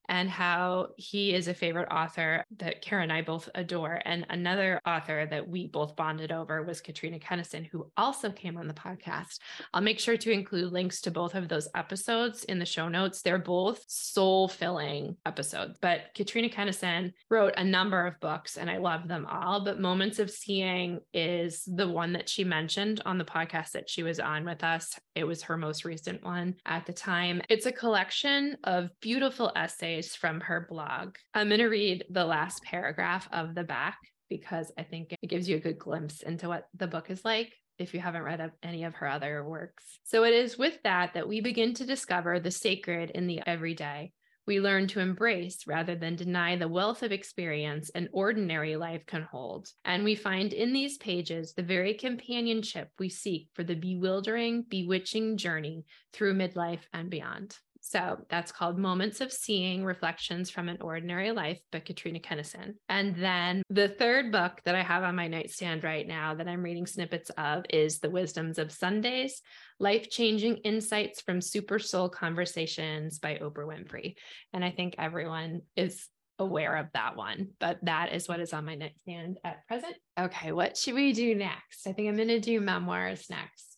and 0.09 0.29
how 0.29 0.89
he 0.97 1.35
is 1.35 1.49
a 1.49 1.55
favorite 1.55 1.89
author 1.91 2.45
that 2.59 2.83
Kara 2.83 3.03
and 3.03 3.13
I 3.13 3.23
both 3.23 3.49
adore. 3.55 4.01
And 4.05 4.27
another 4.29 4.81
author 4.87 5.27
that 5.31 5.49
we 5.49 5.67
both 5.67 5.97
bonded 5.97 6.33
over 6.33 6.63
was 6.63 6.81
Katrina 6.81 7.19
Kenison, 7.19 7.67
who 7.67 7.91
also 7.97 8.31
came 8.31 8.57
on 8.57 8.69
the 8.69 8.75
podcast. 8.75 9.39
I'll 9.73 9.81
make 9.81 9.99
sure 9.99 10.17
to 10.17 10.31
include 10.31 10.73
links 10.73 11.01
to 11.03 11.11
both 11.11 11.35
of 11.35 11.49
those 11.49 11.69
episodes 11.75 12.45
in 12.45 12.59
the 12.59 12.67
show 12.67 12.89
notes. 12.89 13.23
They're 13.23 13.39
both 13.39 13.85
soul 13.87 14.49
filling 14.49 15.17
episodes. 15.25 15.79
But 15.81 16.11
Katrina 16.15 16.49
Kenison 16.49 17.13
wrote 17.31 17.55
a 17.57 17.65
number 17.65 18.07
of 18.07 18.21
books 18.21 18.57
and 18.57 18.71
I 18.71 18.79
love 18.79 19.09
them 19.09 19.27
all. 19.27 19.65
But 19.65 19.81
Moments 19.81 20.19
of 20.19 20.31
Seeing 20.31 21.01
is 21.13 21.63
the 21.67 21.89
one 21.89 22.13
that 22.13 22.29
she 22.29 22.45
mentioned 22.45 23.01
on 23.07 23.19
the 23.19 23.25
podcast 23.25 23.73
that 23.73 23.89
she 23.89 24.03
was 24.03 24.21
on 24.21 24.45
with 24.45 24.63
us. 24.63 24.99
It 25.15 25.25
was 25.25 25.43
her 25.43 25.57
most 25.57 25.85
recent 25.85 26.25
one 26.25 26.57
at 26.67 26.87
the 26.87 26.93
time. 26.93 27.41
It's 27.49 27.67
a 27.67 27.73
collection 27.73 28.57
of 28.65 28.91
beautiful 29.01 29.53
essays 29.57 29.94
from 30.03 30.41
her 30.41 30.67
blog. 30.69 31.17
I'm 31.35 31.49
going 31.49 31.61
to 31.61 31.67
read 31.67 32.05
the 32.11 32.25
last 32.25 32.63
paragraph 32.63 33.29
of 33.33 33.55
the 33.55 33.65
back 33.65 33.99
because 34.29 34.73
I 34.79 34.83
think 34.83 35.15
it 35.23 35.29
gives 35.29 35.49
you 35.49 35.57
a 35.57 35.61
good 35.61 35.79
glimpse 35.79 36.23
into 36.23 36.49
what 36.49 36.67
the 36.75 36.87
book 36.87 37.11
is 37.11 37.25
like 37.25 37.53
if 37.79 37.95
you 37.95 38.01
haven't 38.01 38.23
read 38.23 38.53
any 38.63 38.85
of 38.85 38.95
her 38.95 39.09
other 39.09 39.45
works. 39.45 39.85
So 40.05 40.25
it 40.25 40.35
is 40.35 40.59
with 40.59 40.79
that 40.85 41.15
that 41.15 41.29
we 41.29 41.41
begin 41.41 41.75
to 41.75 41.87
discover 41.87 42.41
the 42.41 42.51
sacred 42.51 43.11
in 43.11 43.27
the 43.27 43.41
everyday. 43.47 44.13
We 44.47 44.61
learn 44.61 44.89
to 44.89 45.01
embrace 45.01 45.67
rather 45.67 45.97
than 45.97 46.17
deny 46.17 46.57
the 46.57 46.69
wealth 46.69 47.03
of 47.03 47.13
experience 47.13 47.91
an 47.95 48.11
ordinary 48.13 48.77
life 48.77 49.07
can 49.07 49.23
hold. 49.23 49.69
And 49.85 50.05
we 50.05 50.15
find 50.15 50.53
in 50.53 50.73
these 50.73 50.99
pages 50.99 51.55
the 51.55 51.63
very 51.63 51.95
companionship 51.95 52.91
we 52.99 53.09
seek 53.09 53.49
for 53.55 53.65
the 53.65 53.75
bewildering, 53.75 54.67
bewitching 54.69 55.39
journey 55.39 55.85
through 56.13 56.35
midlife 56.35 56.83
and 56.93 57.09
beyond. 57.09 57.57
So 57.87 58.17
that's 58.31 58.51
called 58.51 58.79
Moments 58.79 59.21
of 59.21 59.31
Seeing 59.31 59.85
Reflections 59.85 60.49
from 60.49 60.71
an 60.71 60.79
Ordinary 60.81 61.33
Life 61.33 61.61
by 61.71 61.81
Katrina 61.81 62.19
Kenison. 62.19 62.77
And 62.89 63.15
then 63.15 63.63
the 63.69 63.89
third 63.89 64.33
book 64.33 64.63
that 64.65 64.75
I 64.75 64.83
have 64.83 65.03
on 65.03 65.15
my 65.15 65.29
nightstand 65.29 65.85
right 65.85 66.09
now 66.09 66.35
that 66.35 66.49
I'm 66.49 66.63
reading 66.63 66.87
snippets 66.87 67.31
of 67.37 67.67
is 67.69 67.99
The 67.99 68.09
Wisdoms 68.09 68.59
of 68.59 68.73
Sundays 68.73 69.43
Life 69.79 70.09
Changing 70.09 70.57
Insights 70.59 71.21
from 71.21 71.43
Super 71.43 71.79
Soul 71.79 72.09
Conversations 72.09 73.19
by 73.19 73.35
Oprah 73.35 73.67
Winfrey. 73.67 74.15
And 74.55 74.65
I 74.65 74.71
think 74.71 74.95
everyone 74.97 75.61
is 75.77 76.09
aware 76.39 76.77
of 76.77 76.87
that 76.95 77.17
one, 77.17 77.51
but 77.61 77.79
that 77.83 78.15
is 78.15 78.27
what 78.27 78.41
is 78.41 78.55
on 78.55 78.65
my 78.65 78.77
nightstand 78.77 79.37
at 79.45 79.67
present. 79.69 79.95
Okay, 80.19 80.53
what 80.53 80.79
should 80.79 80.95
we 80.95 81.13
do 81.13 81.35
next? 81.35 81.87
I 81.87 81.93
think 81.93 82.09
I'm 82.09 82.17
going 82.17 82.29
to 82.29 82.41
do 82.41 82.63
memoirs 82.63 83.27
next. 83.29 83.74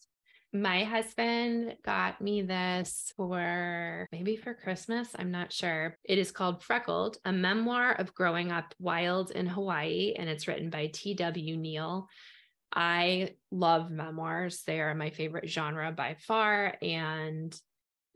My 0.56 0.84
husband 0.84 1.76
got 1.84 2.22
me 2.22 2.40
this 2.40 3.12
for 3.14 4.08
maybe 4.10 4.36
for 4.36 4.54
Christmas. 4.54 5.08
I'm 5.14 5.30
not 5.30 5.52
sure. 5.52 5.98
It 6.02 6.18
is 6.18 6.30
called 6.30 6.62
Freckled, 6.62 7.18
a 7.26 7.32
memoir 7.32 7.92
of 7.92 8.14
growing 8.14 8.50
up 8.50 8.74
wild 8.78 9.32
in 9.32 9.46
Hawaii, 9.46 10.14
and 10.16 10.30
it's 10.30 10.48
written 10.48 10.70
by 10.70 10.86
T.W. 10.86 11.56
Neal. 11.58 12.08
I 12.74 13.34
love 13.50 13.90
memoirs. 13.90 14.62
They 14.66 14.80
are 14.80 14.94
my 14.94 15.10
favorite 15.10 15.48
genre 15.48 15.92
by 15.92 16.16
far. 16.20 16.76
And 16.80 17.54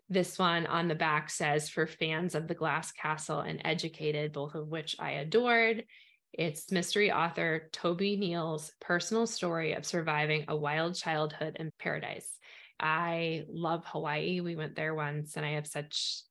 this 0.08 0.38
one 0.38 0.66
on 0.66 0.88
the 0.88 0.94
back 0.94 1.28
says 1.28 1.68
for 1.68 1.86
fans 1.86 2.34
of 2.34 2.48
The 2.48 2.54
Glass 2.54 2.90
Castle 2.90 3.40
and 3.40 3.60
Educated, 3.66 4.32
both 4.32 4.54
of 4.54 4.68
which 4.68 4.96
I 4.98 5.12
adored. 5.12 5.84
It's 6.32 6.70
mystery 6.70 7.10
author 7.10 7.68
Toby 7.72 8.16
Neal's 8.16 8.72
personal 8.80 9.26
story 9.26 9.72
of 9.72 9.84
surviving 9.84 10.44
a 10.48 10.56
wild 10.56 10.94
childhood 10.94 11.56
in 11.58 11.72
paradise. 11.78 12.38
I 12.78 13.44
love 13.48 13.84
Hawaii. 13.86 14.40
We 14.40 14.56
went 14.56 14.76
there 14.76 14.94
once 14.94 15.36
and 15.36 15.44
I 15.44 15.52
have 15.52 15.66
such 15.66 16.22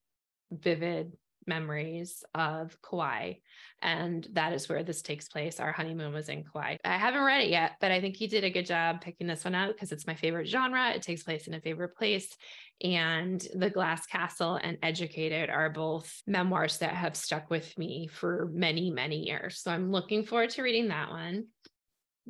vivid 0.52 1.14
memories 1.46 2.24
of 2.34 2.78
Kauai. 2.82 3.34
And 3.82 4.28
that 4.34 4.54
is 4.54 4.68
where 4.68 4.84
this 4.84 5.02
takes 5.02 5.28
place. 5.28 5.60
Our 5.60 5.72
honeymoon 5.72 6.14
was 6.14 6.30
in 6.30 6.44
Kauai. 6.44 6.78
I 6.84 6.98
haven't 6.98 7.24
read 7.24 7.44
it 7.44 7.50
yet, 7.50 7.74
but 7.80 7.92
I 7.92 8.02
think 8.02 8.16
he 8.16 8.28
did 8.28 8.44
a 8.44 8.50
good 8.50 8.66
job 8.66 9.02
picking 9.02 9.28
this 9.28 9.46
one 9.46 9.56
out 9.56 9.74
because 9.74 9.92
it's 9.92 10.08
my 10.08 10.16
favorite 10.16 10.48
genre. 10.48 10.92
It 10.92 11.02
takes 11.02 11.24
place 11.24 11.48
in 11.48 11.54
a 11.54 11.62
favorite 11.62 11.96
place. 11.96 12.36
And 12.82 13.46
The 13.56 13.70
Glass 13.70 14.06
Castle 14.06 14.60
and 14.62 14.78
Educated 14.82 15.50
are 15.50 15.70
both 15.70 16.22
memoirs 16.26 16.78
that 16.78 16.94
have 16.94 17.16
stuck 17.16 17.50
with 17.50 17.78
me 17.78 18.08
for 18.08 18.50
many, 18.54 18.90
many 18.90 19.26
years. 19.28 19.60
So 19.60 19.72
I'm 19.72 19.92
looking 19.92 20.24
forward 20.24 20.52
to 20.52 20.62
reading 20.62 20.88
that 20.90 21.10
one. 21.10 21.48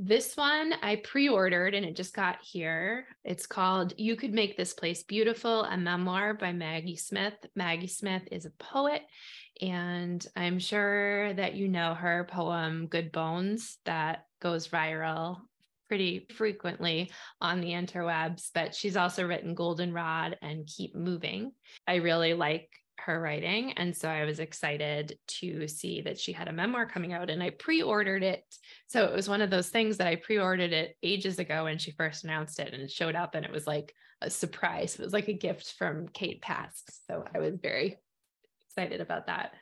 This 0.01 0.37
one 0.37 0.73
I 0.81 0.95
pre 0.95 1.27
ordered 1.27 1.75
and 1.75 1.85
it 1.85 1.93
just 1.93 2.13
got 2.13 2.37
here. 2.41 3.05
It's 3.25 3.45
called 3.45 3.93
You 3.97 4.15
Could 4.15 4.33
Make 4.33 4.55
This 4.55 4.73
Place 4.73 5.03
Beautiful, 5.03 5.65
a 5.65 5.77
memoir 5.77 6.35
by 6.35 6.53
Maggie 6.53 6.95
Smith. 6.95 7.33
Maggie 7.53 7.87
Smith 7.87 8.21
is 8.31 8.45
a 8.45 8.51
poet, 8.51 9.01
and 9.59 10.25
I'm 10.37 10.57
sure 10.57 11.33
that 11.33 11.55
you 11.55 11.67
know 11.67 11.95
her 11.95 12.25
poem 12.31 12.87
Good 12.87 13.11
Bones 13.11 13.79
that 13.83 14.23
goes 14.41 14.69
viral 14.69 15.41
pretty 15.89 16.27
frequently 16.33 17.11
on 17.41 17.59
the 17.59 17.71
interwebs, 17.71 18.51
but 18.53 18.73
she's 18.73 18.95
also 18.95 19.27
written 19.27 19.53
Goldenrod 19.53 20.37
and 20.41 20.65
Keep 20.65 20.95
Moving. 20.95 21.51
I 21.85 21.95
really 21.95 22.33
like 22.35 22.69
her 23.05 23.19
writing. 23.19 23.73
And 23.73 23.95
so 23.95 24.09
I 24.09 24.25
was 24.25 24.39
excited 24.39 25.17
to 25.39 25.67
see 25.67 26.01
that 26.01 26.19
she 26.19 26.31
had 26.31 26.47
a 26.47 26.53
memoir 26.53 26.85
coming 26.85 27.13
out 27.13 27.29
and 27.29 27.41
I 27.41 27.51
pre 27.51 27.81
ordered 27.81 28.23
it. 28.23 28.43
So 28.87 29.05
it 29.05 29.13
was 29.13 29.29
one 29.29 29.41
of 29.41 29.49
those 29.49 29.69
things 29.69 29.97
that 29.97 30.07
I 30.07 30.15
pre 30.15 30.37
ordered 30.37 30.73
it 30.73 30.95
ages 31.03 31.39
ago 31.39 31.65
when 31.65 31.77
she 31.77 31.91
first 31.91 32.23
announced 32.23 32.59
it 32.59 32.73
and 32.73 32.83
it 32.83 32.91
showed 32.91 33.15
up 33.15 33.35
and 33.35 33.45
it 33.45 33.51
was 33.51 33.67
like 33.67 33.93
a 34.21 34.29
surprise. 34.29 34.95
It 34.95 35.03
was 35.03 35.13
like 35.13 35.27
a 35.27 35.33
gift 35.33 35.73
from 35.77 36.07
Kate 36.09 36.41
Pask. 36.41 36.83
So 37.07 37.25
I 37.33 37.39
was 37.39 37.55
very 37.61 37.97
excited 38.67 39.01
about 39.01 39.27
that. 39.27 39.53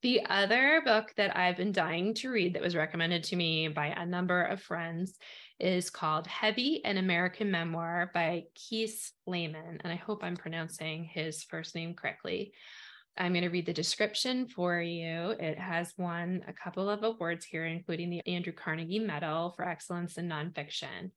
The 0.00 0.24
other 0.26 0.80
book 0.84 1.12
that 1.16 1.36
I've 1.36 1.56
been 1.56 1.72
dying 1.72 2.14
to 2.14 2.30
read 2.30 2.54
that 2.54 2.62
was 2.62 2.76
recommended 2.76 3.24
to 3.24 3.36
me 3.36 3.66
by 3.66 3.86
a 3.86 4.06
number 4.06 4.42
of 4.42 4.62
friends 4.62 5.18
is 5.58 5.90
called 5.90 6.28
Heavy 6.28 6.84
An 6.84 6.98
American 6.98 7.50
Memoir 7.50 8.12
by 8.14 8.44
Kiese 8.56 9.10
Laymon. 9.26 9.80
And 9.82 9.92
I 9.92 9.96
hope 9.96 10.22
I'm 10.22 10.36
pronouncing 10.36 11.02
his 11.02 11.42
first 11.42 11.74
name 11.74 11.94
correctly. 11.94 12.52
I'm 13.16 13.32
going 13.32 13.42
to 13.42 13.50
read 13.50 13.66
the 13.66 13.72
description 13.72 14.46
for 14.46 14.80
you. 14.80 15.30
It 15.30 15.58
has 15.58 15.92
won 15.98 16.44
a 16.46 16.52
couple 16.52 16.88
of 16.88 17.02
awards 17.02 17.44
here, 17.44 17.66
including 17.66 18.08
the 18.08 18.24
Andrew 18.32 18.52
Carnegie 18.52 19.00
Medal 19.00 19.52
for 19.56 19.64
Excellence 19.64 20.16
in 20.16 20.28
Nonfiction. 20.28 21.10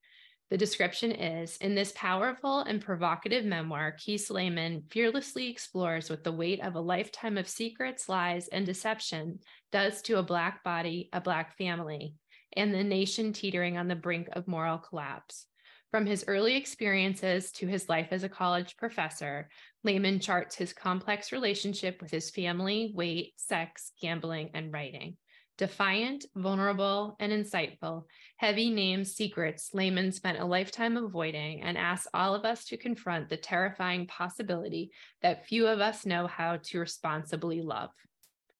The 0.52 0.58
description 0.58 1.14
is 1.14 1.56
In 1.62 1.76
this 1.76 1.94
powerful 1.96 2.60
and 2.60 2.82
provocative 2.82 3.46
memoir, 3.46 3.96
Kiese 3.98 4.30
Laymon 4.30 4.84
fearlessly 4.92 5.50
explores 5.50 6.10
what 6.10 6.26
the 6.26 6.32
weight 6.34 6.60
of 6.60 6.76
a 6.76 6.82
lifetime 6.82 7.38
of 7.38 7.48
secrets, 7.48 8.10
lies, 8.10 8.50
and 8.50 8.66
deception 8.66 9.40
does 9.72 10.02
to 10.02 10.20
a 10.20 10.24
Black 10.24 10.62
body, 10.62 11.08
a 11.14 11.22
Black 11.22 11.58
family, 11.58 12.16
and 12.52 12.74
the 12.74 12.84
nation 12.84 13.32
teetering 13.32 13.78
on 13.78 13.88
the 13.88 13.96
brink 13.96 14.28
of 14.34 14.46
moral 14.46 14.78
collapse. 14.78 15.46
From 15.90 16.06
his 16.06 16.26
early 16.28 16.58
experiences 16.58 17.54
to 17.54 17.68
his 17.68 17.88
life 17.88 18.10
as 18.12 18.24
a 18.24 18.30
college 18.30 18.76
professor, 18.76 19.48
Laymon 19.86 20.20
charts 20.20 20.58
his 20.58 20.74
complex 20.74 21.32
relationship 21.32 22.02
with 22.02 22.12
his 22.12 22.30
family, 22.30 22.92
weight, 22.94 23.36
sex, 23.38 23.94
gambling, 24.02 24.50
and 24.54 24.74
writing. 24.74 25.16
Defiant, 25.62 26.26
vulnerable, 26.36 27.16
and 27.20 27.32
insightful, 27.32 28.06
heavy 28.38 28.72
names 28.72 29.14
secrets 29.14 29.70
Laymon 29.76 30.12
spent 30.12 30.40
a 30.40 30.44
lifetime 30.44 30.98
avoiding 30.98 31.62
and 31.62 31.78
asks 31.78 32.08
all 32.16 32.34
of 32.34 32.46
us 32.46 32.66
to 32.66 32.78
confront 32.78 33.30
the 33.30 33.38
terrifying 33.38 34.08
possibility 34.08 34.90
that 35.22 35.46
few 35.46 35.68
of 35.68 35.80
us 35.80 36.04
know 36.04 36.26
how 36.26 36.58
to 36.64 36.80
responsibly 36.80 37.62
love. 37.62 37.92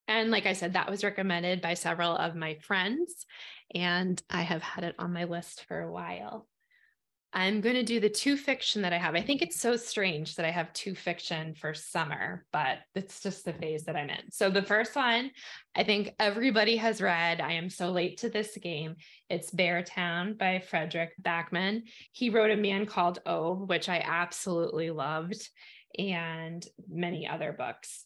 And 0.06 0.30
like 0.30 0.46
I 0.46 0.52
said, 0.52 0.74
that 0.74 0.88
was 0.88 1.02
recommended 1.02 1.60
by 1.60 1.74
several 1.74 2.16
of 2.16 2.36
my 2.36 2.54
friends, 2.62 3.26
and 3.74 4.22
I 4.30 4.42
have 4.42 4.62
had 4.62 4.84
it 4.84 4.94
on 4.96 5.12
my 5.12 5.24
list 5.24 5.64
for 5.64 5.80
a 5.80 5.90
while. 5.90 6.46
I'm 7.34 7.62
going 7.62 7.76
to 7.76 7.82
do 7.82 7.98
the 7.98 8.10
two 8.10 8.36
fiction 8.36 8.82
that 8.82 8.92
I 8.92 8.98
have. 8.98 9.14
I 9.14 9.22
think 9.22 9.40
it's 9.40 9.58
so 9.58 9.74
strange 9.74 10.36
that 10.36 10.44
I 10.44 10.50
have 10.50 10.72
two 10.74 10.94
fiction 10.94 11.54
for 11.54 11.72
summer, 11.72 12.44
but 12.52 12.80
it's 12.94 13.22
just 13.22 13.46
the 13.46 13.54
phase 13.54 13.84
that 13.84 13.96
I'm 13.96 14.10
in. 14.10 14.30
So 14.30 14.50
the 14.50 14.62
first 14.62 14.94
one, 14.94 15.30
I 15.74 15.82
think 15.82 16.14
everybody 16.20 16.76
has 16.76 17.00
read. 17.00 17.40
I 17.40 17.52
am 17.52 17.70
so 17.70 17.90
late 17.90 18.18
to 18.18 18.28
this 18.28 18.58
game. 18.58 18.96
It's 19.30 19.50
Beartown 19.50 20.36
by 20.36 20.62
Fredrik 20.70 21.12
Backman. 21.22 21.84
He 22.12 22.28
wrote 22.28 22.50
A 22.50 22.56
Man 22.56 22.84
Called 22.84 23.20
O, 23.24 23.54
which 23.54 23.88
I 23.88 24.04
absolutely 24.06 24.90
loved, 24.90 25.48
and 25.98 26.62
many 26.86 27.26
other 27.26 27.54
books. 27.56 28.04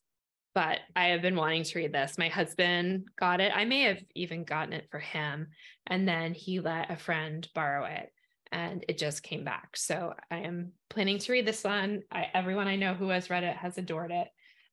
But 0.54 0.78
I 0.94 1.08
have 1.08 1.20
been 1.20 1.36
wanting 1.36 1.64
to 1.64 1.78
read 1.78 1.92
this. 1.92 2.16
My 2.16 2.28
husband 2.28 3.08
got 3.18 3.40
it. 3.40 3.52
I 3.54 3.64
may 3.64 3.82
have 3.82 4.02
even 4.14 4.44
gotten 4.44 4.72
it 4.72 4.86
for 4.90 5.00
him. 5.00 5.48
And 5.86 6.08
then 6.08 6.32
he 6.32 6.60
let 6.60 6.90
a 6.90 6.96
friend 6.96 7.46
borrow 7.54 7.84
it 7.84 8.10
and 8.52 8.84
it 8.88 8.98
just 8.98 9.22
came 9.22 9.44
back. 9.44 9.76
So 9.76 10.14
I 10.30 10.38
am 10.38 10.72
planning 10.88 11.18
to 11.18 11.32
read 11.32 11.46
this 11.46 11.64
one. 11.64 12.02
I, 12.10 12.26
everyone 12.34 12.68
I 12.68 12.76
know 12.76 12.94
who 12.94 13.08
has 13.08 13.30
read 13.30 13.44
it 13.44 13.56
has 13.56 13.78
adored 13.78 14.12
it. 14.12 14.28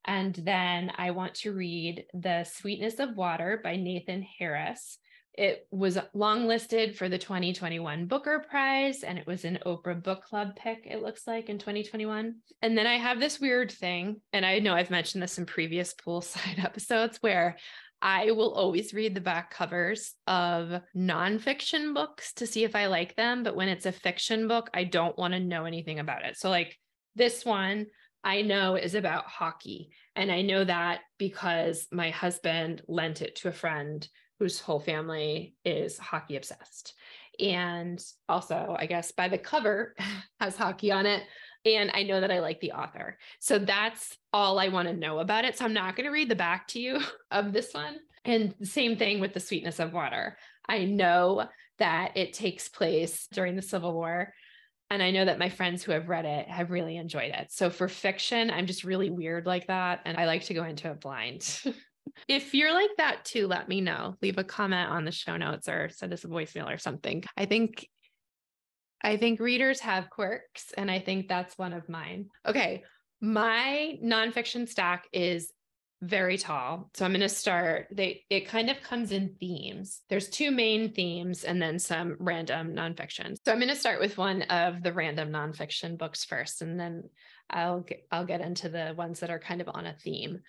And 0.05 0.35
then 0.35 0.91
I 0.97 1.11
want 1.11 1.35
to 1.35 1.53
read 1.53 2.05
The 2.13 2.43
Sweetness 2.43 2.99
of 2.99 3.15
Water 3.15 3.61
by 3.63 3.77
Nathan 3.77 4.25
Harris. 4.37 4.97
It 5.35 5.65
was 5.71 5.97
long 6.13 6.45
listed 6.45 6.95
for 6.95 7.09
the 7.09 7.17
2021 7.17 8.05
Booker 8.05 8.45
Prize, 8.47 9.01
and 9.01 9.17
it 9.17 9.25
was 9.25 9.45
an 9.45 9.57
Oprah 9.65 10.01
Book 10.01 10.23
Club 10.25 10.55
pick, 10.55 10.85
it 10.85 11.01
looks 11.01 11.25
like, 11.25 11.49
in 11.49 11.57
2021. 11.57 12.35
And 12.61 12.77
then 12.77 12.85
I 12.85 12.97
have 12.97 13.19
this 13.19 13.39
weird 13.39 13.71
thing, 13.71 14.21
and 14.31 14.45
I 14.45 14.59
know 14.59 14.75
I've 14.75 14.91
mentioned 14.91 15.23
this 15.23 15.39
in 15.39 15.47
previous 15.47 15.93
poolside 16.05 16.63
episodes 16.63 17.17
where 17.21 17.57
I 18.03 18.31
will 18.31 18.51
always 18.51 18.93
read 18.93 19.15
the 19.15 19.21
back 19.21 19.49
covers 19.49 20.13
of 20.27 20.81
nonfiction 20.93 21.93
books 21.93 22.33
to 22.33 22.45
see 22.45 22.65
if 22.65 22.75
I 22.75 22.87
like 22.87 23.15
them. 23.15 23.43
But 23.43 23.55
when 23.55 23.69
it's 23.69 23.85
a 23.85 23.93
fiction 23.93 24.49
book, 24.49 24.69
I 24.73 24.83
don't 24.83 25.17
want 25.17 25.33
to 25.33 25.39
know 25.39 25.63
anything 25.63 25.99
about 25.99 26.25
it. 26.25 26.35
So, 26.35 26.49
like 26.49 26.77
this 27.15 27.45
one, 27.45 27.87
I 28.21 28.41
know 28.41 28.75
is 28.75 28.93
about 28.93 29.27
hockey. 29.27 29.91
And 30.17 30.29
I 30.29 30.41
know 30.41 30.65
that 30.65 30.99
because 31.17 31.87
my 31.93 32.09
husband 32.09 32.81
lent 32.89 33.21
it 33.21 33.37
to 33.37 33.47
a 33.47 33.53
friend 33.53 34.05
whose 34.37 34.59
whole 34.59 34.81
family 34.81 35.55
is 35.63 35.97
hockey 35.97 36.35
obsessed. 36.35 36.95
And 37.39 38.03
also, 38.27 38.75
I 38.77 38.85
guess 38.85 39.13
by 39.13 39.29
the 39.29 39.37
cover 39.37 39.95
has 40.41 40.57
hockey 40.57 40.91
on 40.91 41.05
it 41.05 41.23
and 41.65 41.91
I 41.93 42.03
know 42.03 42.21
that 42.21 42.31
I 42.31 42.39
like 42.39 42.59
the 42.59 42.73
author. 42.73 43.17
So 43.39 43.59
that's 43.59 44.17
all 44.31 44.59
I 44.59 44.67
want 44.67 44.87
to 44.87 44.93
know 44.93 45.19
about 45.19 45.45
it. 45.45 45.57
So 45.57 45.65
I'm 45.65 45.73
not 45.73 45.95
going 45.95 46.05
to 46.05 46.11
read 46.11 46.29
the 46.29 46.35
back 46.35 46.67
to 46.69 46.79
you 46.79 46.99
of 47.31 47.53
this 47.53 47.73
one. 47.73 47.97
And 48.25 48.55
same 48.63 48.97
thing 48.97 49.19
with 49.19 49.33
the 49.33 49.39
sweetness 49.39 49.79
of 49.79 49.93
water. 49.93 50.37
I 50.67 50.85
know 50.85 51.47
that 51.79 52.15
it 52.15 52.33
takes 52.33 52.69
place 52.69 53.27
during 53.31 53.55
the 53.55 53.61
Civil 53.61 53.93
War. 53.93 54.33
And 54.89 55.01
I 55.01 55.11
know 55.11 55.25
that 55.25 55.39
my 55.39 55.49
friends 55.49 55.83
who 55.83 55.91
have 55.91 56.07
read 56.07 56.25
it 56.25 56.47
have 56.47 56.69
really 56.69 56.97
enjoyed 56.97 57.31
it. 57.33 57.51
So 57.51 57.69
for 57.69 57.87
fiction, 57.87 58.51
I'm 58.51 58.67
just 58.67 58.83
really 58.83 59.09
weird 59.09 59.45
like 59.45 59.67
that. 59.67 60.01
And 60.05 60.17
I 60.17 60.25
like 60.25 60.43
to 60.45 60.53
go 60.53 60.63
into 60.63 60.89
it 60.91 61.01
blind. 61.01 61.61
if 62.27 62.53
you're 62.53 62.73
like 62.73 62.91
that 62.97 63.25
too, 63.25 63.47
let 63.47 63.67
me 63.67 63.81
know. 63.81 64.15
Leave 64.21 64.37
a 64.37 64.43
comment 64.43 64.91
on 64.91 65.03
the 65.03 65.11
show 65.11 65.35
notes 65.35 65.67
or 65.67 65.89
send 65.89 66.13
us 66.13 66.23
a 66.23 66.27
voicemail 66.27 66.71
or 66.71 66.77
something. 66.77 67.23
I 67.35 67.45
think 67.45 67.87
I 69.03 69.17
think 69.17 69.39
readers 69.39 69.79
have 69.81 70.09
quirks, 70.09 70.71
and 70.77 70.89
I 70.89 70.99
think 70.99 71.27
that's 71.27 71.57
one 71.57 71.73
of 71.73 71.89
mine. 71.89 72.29
Okay. 72.45 72.83
My 73.21 73.97
nonfiction 74.03 74.67
stack 74.67 75.07
is 75.11 75.51
very 76.03 76.37
tall. 76.37 76.89
So 76.93 77.05
I'm 77.05 77.11
going 77.11 77.21
to 77.21 77.29
start 77.29 77.87
they 77.91 78.23
it 78.29 78.47
kind 78.47 78.69
of 78.69 78.81
comes 78.81 79.11
in 79.11 79.35
themes. 79.39 80.01
There's 80.09 80.27
two 80.27 80.51
main 80.51 80.93
themes 80.93 81.45
and 81.45 81.61
then 81.61 81.79
some 81.79 82.17
random 82.19 82.75
nonfiction. 82.75 83.37
So 83.45 83.51
I'm 83.51 83.59
going 83.59 83.69
to 83.69 83.75
start 83.75 84.01
with 84.01 84.17
one 84.17 84.41
of 84.43 84.83
the 84.83 84.91
random 84.91 85.31
nonfiction 85.31 85.97
books 85.97 86.25
first 86.25 86.61
and 86.61 86.77
then 86.77 87.03
I'll 87.49 87.81
get, 87.81 88.05
I'll 88.11 88.25
get 88.25 88.41
into 88.41 88.67
the 88.67 88.93
ones 88.97 89.21
that 89.21 89.29
are 89.29 89.39
kind 89.39 89.61
of 89.61 89.69
on 89.73 89.85
a 89.85 89.95
theme. 90.03 90.41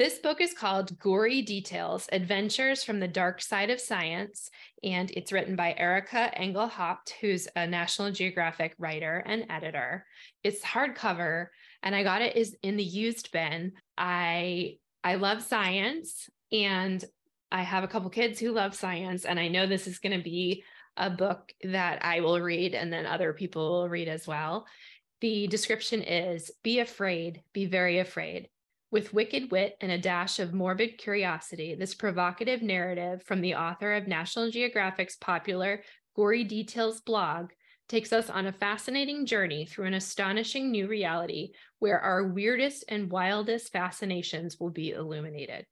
This 0.00 0.18
book 0.18 0.40
is 0.40 0.54
called 0.54 0.98
Gory 0.98 1.42
Details 1.42 2.08
Adventures 2.10 2.82
from 2.82 3.00
the 3.00 3.06
Dark 3.06 3.42
Side 3.42 3.68
of 3.68 3.78
Science, 3.78 4.50
and 4.82 5.10
it's 5.10 5.30
written 5.30 5.56
by 5.56 5.74
Erica 5.76 6.30
Engelhaupt, 6.40 7.12
who's 7.20 7.46
a 7.54 7.66
National 7.66 8.10
Geographic 8.10 8.74
writer 8.78 9.22
and 9.26 9.44
editor. 9.50 10.06
It's 10.42 10.64
hardcover, 10.64 11.48
and 11.82 11.94
I 11.94 12.02
got 12.02 12.22
it 12.22 12.34
is 12.34 12.56
in 12.62 12.78
the 12.78 12.82
used 12.82 13.30
bin. 13.30 13.72
I 13.98 14.78
I 15.04 15.16
love 15.16 15.42
science, 15.42 16.30
and 16.50 17.04
I 17.52 17.60
have 17.60 17.84
a 17.84 17.88
couple 17.88 18.08
kids 18.08 18.40
who 18.40 18.52
love 18.52 18.74
science, 18.74 19.26
and 19.26 19.38
I 19.38 19.48
know 19.48 19.66
this 19.66 19.86
is 19.86 19.98
going 19.98 20.16
to 20.16 20.24
be 20.24 20.64
a 20.96 21.10
book 21.10 21.52
that 21.62 22.02
I 22.02 22.20
will 22.20 22.40
read, 22.40 22.74
and 22.74 22.90
then 22.90 23.04
other 23.04 23.34
people 23.34 23.70
will 23.70 23.88
read 23.90 24.08
as 24.08 24.26
well. 24.26 24.66
The 25.20 25.46
description 25.46 26.00
is 26.00 26.50
Be 26.62 26.78
afraid, 26.78 27.42
be 27.52 27.66
very 27.66 27.98
afraid. 27.98 28.48
With 28.92 29.14
wicked 29.14 29.52
wit 29.52 29.76
and 29.80 29.92
a 29.92 29.98
dash 29.98 30.40
of 30.40 30.52
morbid 30.52 30.98
curiosity, 30.98 31.76
this 31.76 31.94
provocative 31.94 32.60
narrative 32.60 33.22
from 33.22 33.40
the 33.40 33.54
author 33.54 33.94
of 33.94 34.08
National 34.08 34.50
Geographic's 34.50 35.14
popular 35.16 35.82
Gory 36.16 36.42
Details 36.42 37.00
blog 37.00 37.50
takes 37.88 38.12
us 38.12 38.28
on 38.28 38.46
a 38.46 38.52
fascinating 38.52 39.26
journey 39.26 39.64
through 39.64 39.86
an 39.86 39.94
astonishing 39.94 40.72
new 40.72 40.88
reality 40.88 41.52
where 41.78 42.00
our 42.00 42.26
weirdest 42.26 42.84
and 42.88 43.10
wildest 43.10 43.72
fascinations 43.72 44.58
will 44.58 44.70
be 44.70 44.90
illuminated. 44.90 45.66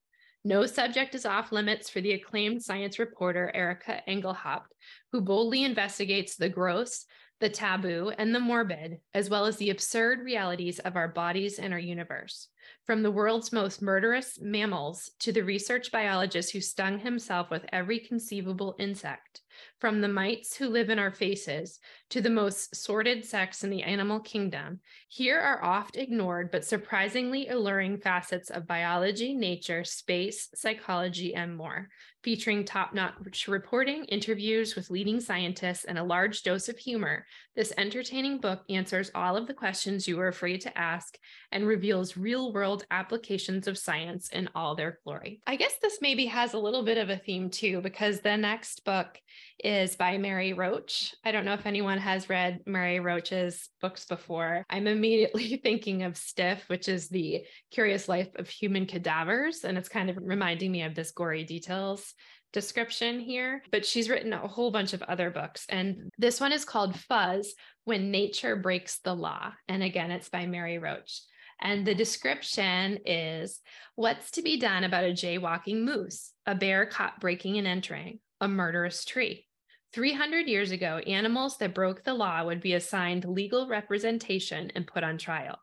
No 0.45 0.67
subject 0.67 1.17
is 1.17 1.27
off 1.27 1.51
limits 1.51 1.91
for 1.91 2.01
the 2.01 2.13
acclaimed 2.13 2.63
science 2.63 3.01
reporter 3.01 3.51
Erica 3.53 4.09
Engelhaupt, 4.09 4.73
who 5.11 5.21
boldly 5.21 5.65
investigates 5.65 6.37
the 6.37 6.49
gross, 6.49 7.05
the 7.41 7.49
taboo, 7.49 8.13
and 8.19 8.35
the 8.35 8.41
morbid, 8.41 9.01
as 9.15 9.31
well 9.31 9.47
as 9.47 9.57
the 9.57 9.71
absurd 9.71 10.21
realities 10.21 10.79
of 10.81 10.97
our 10.97 11.09
bodies 11.09 11.59
and 11.59 11.73
our 11.73 11.79
universe. 11.79 12.49
From 12.85 13.03
the 13.03 13.11
world's 13.11 13.53
most 13.53 13.81
murderous 13.81 14.39
mammals 14.41 15.11
to 15.21 15.33
the 15.33 15.43
research 15.43 15.93
biologist 15.93 16.53
who 16.53 16.61
stung 16.61 16.99
himself 16.99 17.51
with 17.51 17.65
every 17.73 17.99
conceivable 17.99 18.75
insect, 18.79 19.43
from 19.79 20.01
the 20.01 20.09
mites 20.09 20.57
who 20.57 20.69
live 20.69 20.91
in 20.91 20.99
our 20.99 21.13
faces 21.13 21.81
to 22.11 22.21
the 22.21 22.31
most 22.31 22.75
sordid 22.75 23.25
sex 23.25 23.65
in 23.65 23.71
the 23.71 23.83
animal 23.83 24.21
kingdom, 24.21 24.81
here 25.09 25.39
are 25.39 25.63
oft 25.63 25.97
ignored 25.97 26.51
but 26.51 26.65
surprisingly 26.65 27.49
alluring 27.49 27.99
facets 27.99 28.51
of 28.51 28.67
biology, 28.67 29.35
nature, 29.35 29.85
space, 29.85 30.49
psychology, 30.55 31.35
and 31.35 31.57
more, 31.57 31.89
featuring 32.23 32.65
top 32.65 32.93
notch 32.95 33.47
reporting, 33.47 34.05
interviews 34.07 34.75
with 34.75 34.91
leading 34.91 35.21
scientists, 35.21 35.85
and 35.85 35.99
a 35.99 36.05
large 36.05 36.43
dose 36.43 36.69
of 36.69 36.77
humor. 36.77 37.25
This 37.55 37.73
entertaining 37.79 38.39
book 38.41 38.63
answers 38.69 39.11
all 39.15 39.37
of 39.37 39.47
the 39.47 39.55
questions 39.55 40.09
you 40.09 40.17
were 40.17 40.29
afraid 40.29 40.61
to 40.63 40.79
ask 40.79 41.17
and 41.53 41.67
reveals 41.67 42.17
real 42.17 42.53
world 42.53 42.85
applications 42.91 43.67
of 43.67 43.79
science 43.79 44.29
in 44.31 44.49
all 44.55 44.75
their 44.75 44.99
glory. 45.05 45.41
I 45.47 45.57
guess 45.57 45.75
this 45.81 45.99
maybe 46.01 46.27
has 46.27 46.55
a 46.55 46.59
little 46.59 46.83
bit 46.83 46.99
of 46.99 47.11
a 47.11 47.17
theme 47.17 47.51
too, 47.51 47.81
because 47.81 48.21
the 48.21 48.37
next 48.37 48.85
book 48.85 49.21
is 49.63 49.97
by 49.97 50.19
Mary 50.19 50.53
Roach. 50.53 51.15
I 51.25 51.33
don't 51.33 51.45
know 51.45 51.55
if 51.55 51.67
anyone 51.67 51.99
has 51.99 52.29
read 52.29 52.61
Mary 52.67 53.01
Roach's 53.01 53.69
books 53.81 54.05
before. 54.05 54.65
I'm 54.71 54.87
immediately 54.87 55.57
thinking 55.63 56.03
of 56.03 56.17
Stiff, 56.17 56.65
which 56.69 56.89
is 56.89 57.09
the 57.09 57.43
curious 57.71 58.09
life 58.09 58.29
of 58.37 58.49
human 58.49 58.87
cadavers. 58.87 59.65
And 59.65 59.77
it's 59.77 59.89
kind 59.89 60.11
of 60.11 60.19
reminding 60.21 60.71
me 60.71 60.83
of 60.83 60.95
this 60.95 61.11
gory 61.11 61.45
details 61.45 62.15
description 62.53 63.21
here. 63.21 63.63
But 63.71 63.85
she's 63.85 64.09
written 64.09 64.33
a 64.33 64.47
whole 64.47 64.71
bunch 64.71 64.93
of 64.93 65.03
other 65.03 65.31
books. 65.31 65.67
And 65.69 66.11
this 66.19 66.41
one 66.41 66.53
is 66.53 66.65
called 66.65 66.99
Fuzz 66.99 67.55
When 67.85 68.11
Nature 68.11 68.57
Breaks 68.57 69.01
the 69.01 69.15
Law. 69.15 69.53
And 69.69 69.83
again, 69.83 70.11
it's 70.11 70.29
by 70.29 70.47
Mary 70.47 70.79
Roach. 70.79 71.21
And 71.61 71.85
the 71.85 71.95
description 71.95 73.01
is 73.05 73.61
what's 73.97 74.31
to 74.33 74.43
be 74.43 74.59
done 74.59 74.85
about 74.85 75.05
a 75.05 75.09
jaywalking 75.09 75.83
moose, 75.83 76.33
a 76.47 76.55
bear 76.55 76.87
caught 76.87 77.21
breaking 77.21 77.59
and 77.59 77.67
entering, 77.67 78.21
a 78.41 78.47
murderous 78.47 79.05
tree. 79.05 79.48
300 79.93 80.47
years 80.47 80.71
ago, 80.71 80.99
animals 81.07 81.57
that 81.59 81.75
broke 81.75 82.05
the 82.05 82.15
law 82.15 82.45
would 82.45 82.61
be 82.61 82.75
assigned 82.75 83.25
legal 83.25 83.67
representation 83.67 84.71
and 84.75 84.87
put 84.87 85.03
on 85.03 85.17
trial. 85.17 85.59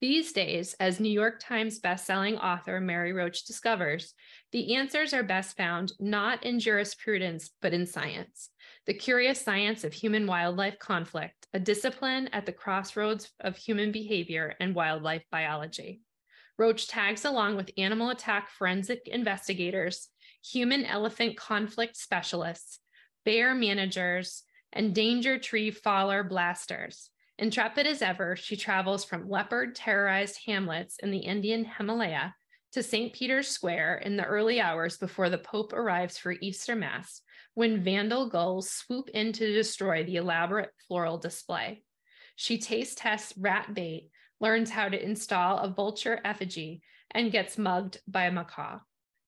These 0.00 0.32
days, 0.32 0.74
as 0.78 1.00
New 1.00 1.10
York 1.10 1.40
Times 1.40 1.80
bestselling 1.80 2.38
author 2.38 2.80
Mary 2.80 3.14
Roach 3.14 3.44
discovers, 3.44 4.12
the 4.52 4.74
answers 4.76 5.14
are 5.14 5.22
best 5.22 5.56
found 5.56 5.92
not 5.98 6.44
in 6.44 6.60
jurisprudence, 6.60 7.50
but 7.62 7.72
in 7.72 7.86
science. 7.86 8.50
The 8.86 8.92
curious 8.92 9.40
science 9.40 9.84
of 9.84 9.94
human 9.94 10.26
wildlife 10.26 10.78
conflict, 10.78 11.46
a 11.54 11.58
discipline 11.58 12.28
at 12.34 12.44
the 12.44 12.52
crossroads 12.52 13.30
of 13.40 13.56
human 13.56 13.90
behavior 13.90 14.54
and 14.60 14.74
wildlife 14.74 15.24
biology. 15.30 16.02
Roach 16.58 16.88
tags 16.88 17.24
along 17.24 17.56
with 17.56 17.70
animal 17.78 18.10
attack 18.10 18.50
forensic 18.50 19.08
investigators, 19.08 20.08
human 20.44 20.84
elephant 20.84 21.38
conflict 21.38 21.96
specialists, 21.96 22.80
bear 23.26 23.54
managers, 23.54 24.44
and 24.72 24.94
danger 24.94 25.36
tree 25.36 25.72
faller 25.72 26.22
blasters. 26.22 27.10
Intrepid 27.38 27.86
as 27.86 28.00
ever, 28.00 28.36
she 28.36 28.56
travels 28.56 29.04
from 29.04 29.28
leopard 29.28 29.74
terrorized 29.74 30.38
hamlets 30.46 30.96
in 31.02 31.10
the 31.10 31.18
Indian 31.18 31.64
Himalaya 31.64 32.34
to 32.72 32.82
St. 32.82 33.12
Peter's 33.12 33.48
Square 33.48 33.98
in 34.04 34.16
the 34.16 34.24
early 34.24 34.60
hours 34.60 34.96
before 34.96 35.28
the 35.28 35.38
Pope 35.38 35.72
arrives 35.72 36.16
for 36.16 36.36
Easter 36.40 36.76
Mass, 36.76 37.20
when 37.54 37.82
vandal 37.82 38.28
gulls 38.30 38.70
swoop 38.70 39.10
in 39.10 39.32
to 39.32 39.52
destroy 39.52 40.04
the 40.04 40.16
elaborate 40.16 40.70
floral 40.86 41.18
display. 41.18 41.82
She 42.36 42.58
taste 42.58 42.98
tests 42.98 43.36
rat 43.36 43.74
bait, 43.74 44.10
learns 44.40 44.70
how 44.70 44.88
to 44.88 45.04
install 45.04 45.58
a 45.58 45.68
vulture 45.68 46.20
effigy, 46.24 46.82
and 47.10 47.32
gets 47.32 47.58
mugged 47.58 47.98
by 48.06 48.26
a 48.26 48.32
macaw 48.32 48.78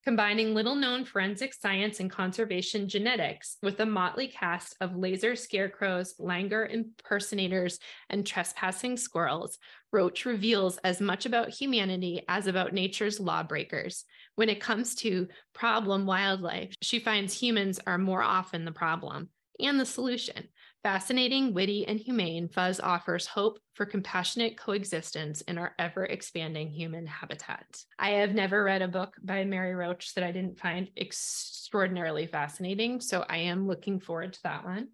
combining 0.09 0.55
little 0.55 0.75
known 0.75 1.05
forensic 1.05 1.53
science 1.53 2.01
and 2.01 2.11
conservation 2.11 2.88
genetics 2.88 3.59
with 3.62 3.79
a 3.79 3.85
motley 3.85 4.27
cast 4.27 4.75
of 4.81 4.97
laser 4.97 5.37
scarecrows, 5.37 6.14
langur 6.18 6.66
impersonators, 6.66 7.79
and 8.09 8.27
trespassing 8.27 8.97
squirrels, 8.97 9.59
Roach 9.92 10.25
reveals 10.25 10.79
as 10.79 11.03
much 11.03 11.27
about 11.27 11.51
humanity 11.51 12.23
as 12.27 12.47
about 12.47 12.73
nature's 12.73 13.21
lawbreakers. 13.21 14.07
When 14.35 14.49
it 14.49 14.62
comes 14.62 14.94
to 14.94 15.29
problem 15.53 16.07
wildlife, 16.07 16.73
she 16.81 17.01
finds 17.01 17.38
humans 17.38 17.79
are 17.87 17.99
more 17.99 18.23
often 18.23 18.64
the 18.64 18.73
problem 18.73 19.29
and 19.61 19.79
the 19.79 19.85
solution. 19.85 20.49
Fascinating, 20.85 21.55
witty, 21.55 21.87
and 21.87 21.99
humane, 21.99 22.49
Fuzz 22.49 22.79
offers 22.79 23.27
hope 23.27 23.59
for 23.75 23.85
compassionate 23.85 24.57
coexistence 24.57 25.41
in 25.43 25.59
our 25.59 25.75
ever 25.79 26.05
expanding 26.05 26.71
human 26.71 27.05
habitat. 27.05 27.85
I 27.99 28.11
have 28.11 28.33
never 28.33 28.62
read 28.62 28.83
a 28.83 28.88
book 28.88 29.17
by 29.23 29.45
Mary 29.45 29.75
Roach 29.75 30.14
that 30.14 30.23
I 30.23 30.31
didn't 30.31 30.61
find 30.61 30.88
extraordinarily 30.97 32.27
fascinating. 32.27 33.01
So 33.01 33.25
I 33.29 33.38
am 33.38 33.67
looking 33.67 33.99
forward 33.99 34.35
to 34.35 34.43
that 34.45 34.64
one. 34.64 34.88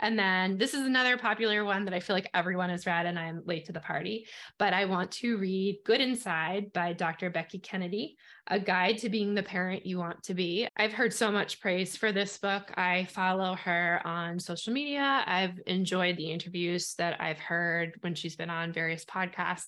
And 0.00 0.18
then 0.18 0.58
this 0.58 0.74
is 0.74 0.86
another 0.86 1.16
popular 1.16 1.64
one 1.64 1.84
that 1.84 1.94
I 1.94 2.00
feel 2.00 2.14
like 2.14 2.30
everyone 2.34 2.70
has 2.70 2.86
read, 2.86 3.06
and 3.06 3.18
I'm 3.18 3.42
late 3.46 3.66
to 3.66 3.72
the 3.72 3.80
party. 3.80 4.26
But 4.58 4.72
I 4.72 4.84
want 4.84 5.10
to 5.12 5.38
read 5.38 5.78
Good 5.84 6.00
Inside 6.00 6.72
by 6.72 6.92
Dr. 6.92 7.30
Becky 7.30 7.58
Kennedy, 7.58 8.16
a 8.46 8.60
guide 8.60 8.98
to 8.98 9.08
being 9.08 9.34
the 9.34 9.42
parent 9.42 9.86
you 9.86 9.98
want 9.98 10.22
to 10.24 10.34
be. 10.34 10.68
I've 10.76 10.92
heard 10.92 11.12
so 11.12 11.30
much 11.30 11.60
praise 11.60 11.96
for 11.96 12.12
this 12.12 12.38
book. 12.38 12.70
I 12.76 13.06
follow 13.10 13.54
her 13.56 14.00
on 14.04 14.38
social 14.38 14.72
media. 14.72 15.24
I've 15.26 15.58
enjoyed 15.66 16.16
the 16.16 16.30
interviews 16.30 16.94
that 16.98 17.20
I've 17.20 17.38
heard 17.38 17.94
when 18.00 18.14
she's 18.14 18.36
been 18.36 18.50
on 18.50 18.72
various 18.72 19.04
podcasts. 19.04 19.64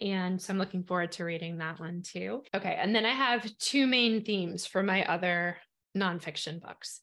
And 0.00 0.40
so 0.40 0.52
I'm 0.52 0.58
looking 0.58 0.84
forward 0.84 1.12
to 1.12 1.24
reading 1.24 1.58
that 1.58 1.80
one 1.80 2.02
too. 2.02 2.42
Okay. 2.54 2.78
And 2.80 2.94
then 2.94 3.04
I 3.04 3.12
have 3.12 3.50
two 3.58 3.86
main 3.86 4.24
themes 4.24 4.66
for 4.66 4.82
my 4.82 5.04
other 5.04 5.56
nonfiction 5.96 6.60
books. 6.60 7.00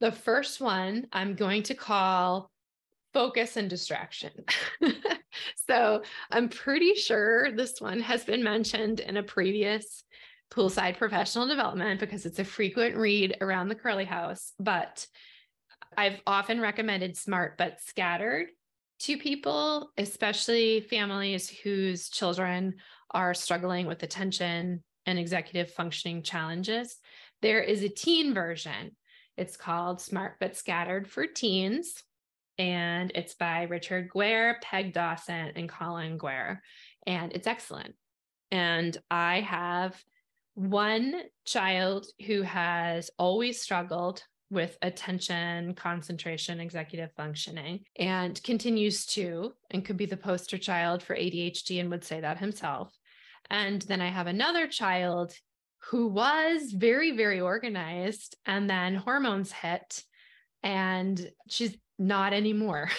The 0.00 0.12
first 0.12 0.60
one 0.60 1.06
I'm 1.12 1.34
going 1.34 1.64
to 1.64 1.74
call 1.74 2.50
focus 3.12 3.56
and 3.56 3.68
distraction. 3.68 4.30
so 5.68 6.02
I'm 6.30 6.48
pretty 6.48 6.94
sure 6.94 7.52
this 7.52 7.80
one 7.80 8.00
has 8.00 8.24
been 8.24 8.44
mentioned 8.44 9.00
in 9.00 9.16
a 9.16 9.22
previous 9.22 10.04
poolside 10.50 10.96
professional 10.96 11.46
development 11.46 12.00
because 12.00 12.26
it's 12.26 12.38
a 12.38 12.44
frequent 12.44 12.96
read 12.96 13.36
around 13.40 13.68
the 13.68 13.74
curly 13.74 14.04
house. 14.04 14.52
But 14.58 15.06
I've 15.96 16.20
often 16.26 16.60
recommended 16.60 17.16
Smart 17.16 17.58
But 17.58 17.80
Scattered 17.80 18.48
to 19.00 19.16
people, 19.16 19.90
especially 19.96 20.80
families 20.80 21.48
whose 21.48 22.08
children 22.08 22.76
are 23.10 23.34
struggling 23.34 23.86
with 23.86 24.02
attention 24.02 24.82
and 25.06 25.18
executive 25.18 25.72
functioning 25.72 26.22
challenges. 26.22 26.96
There 27.40 27.62
is 27.62 27.82
a 27.82 27.88
teen 27.88 28.34
version. 28.34 28.96
It's 29.38 29.56
called 29.56 30.00
Smart 30.00 30.34
But 30.40 30.56
Scattered 30.56 31.08
for 31.08 31.26
Teens, 31.26 32.02
and 32.58 33.12
it's 33.14 33.34
by 33.34 33.62
Richard 33.62 34.10
Guare, 34.10 34.60
Peg 34.60 34.92
Dawson, 34.92 35.52
and 35.54 35.68
Colin 35.68 36.18
Guare. 36.18 36.60
And 37.06 37.32
it's 37.32 37.46
excellent. 37.46 37.94
And 38.50 38.96
I 39.10 39.40
have 39.42 40.02
one 40.54 41.22
child 41.44 42.06
who 42.26 42.42
has 42.42 43.10
always 43.16 43.62
struggled 43.62 44.24
with 44.50 44.76
attention, 44.82 45.74
concentration, 45.74 46.58
executive 46.58 47.12
functioning, 47.16 47.84
and 47.96 48.42
continues 48.42 49.06
to, 49.06 49.52
and 49.70 49.84
could 49.84 49.96
be 49.96 50.06
the 50.06 50.16
poster 50.16 50.58
child 50.58 51.02
for 51.02 51.14
ADHD 51.14 51.80
and 51.80 51.90
would 51.90 52.04
say 52.04 52.20
that 52.20 52.38
himself. 52.38 52.92
And 53.50 53.82
then 53.82 54.00
I 54.00 54.08
have 54.08 54.26
another 54.26 54.66
child 54.66 55.32
who 55.90 56.08
was 56.08 56.72
very, 56.72 57.12
very 57.12 57.40
organized, 57.40 58.36
and 58.44 58.68
then 58.68 58.94
hormones 58.94 59.50
hit, 59.52 60.04
and 60.62 61.30
she's 61.48 61.76
not 61.98 62.34
anymore. 62.34 62.90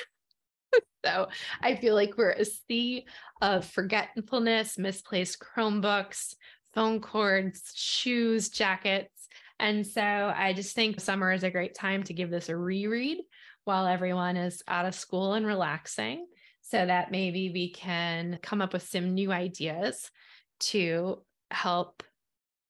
so 1.05 1.27
I 1.61 1.75
feel 1.75 1.93
like 1.93 2.17
we're 2.17 2.31
a 2.31 2.45
sea 2.45 3.05
of 3.41 3.65
forgetfulness, 3.65 4.79
misplaced 4.79 5.39
Chromebooks, 5.39 6.33
phone 6.73 6.99
cords, 6.99 7.71
shoes, 7.75 8.49
jackets. 8.49 9.27
And 9.59 9.85
so 9.85 10.01
I 10.01 10.53
just 10.53 10.73
think 10.73 10.99
summer 10.99 11.31
is 11.31 11.43
a 11.43 11.51
great 11.51 11.75
time 11.75 12.03
to 12.03 12.13
give 12.13 12.31
this 12.31 12.49
a 12.49 12.57
reread 12.57 13.19
while 13.65 13.85
everyone 13.85 14.35
is 14.35 14.63
out 14.67 14.85
of 14.85 14.95
school 14.95 15.33
and 15.33 15.45
relaxing 15.45 16.25
so 16.61 16.85
that 16.85 17.11
maybe 17.11 17.51
we 17.51 17.71
can 17.71 18.39
come 18.41 18.61
up 18.61 18.73
with 18.73 18.83
some 18.83 19.13
new 19.13 19.31
ideas 19.31 20.09
to 20.59 21.21
help 21.51 22.03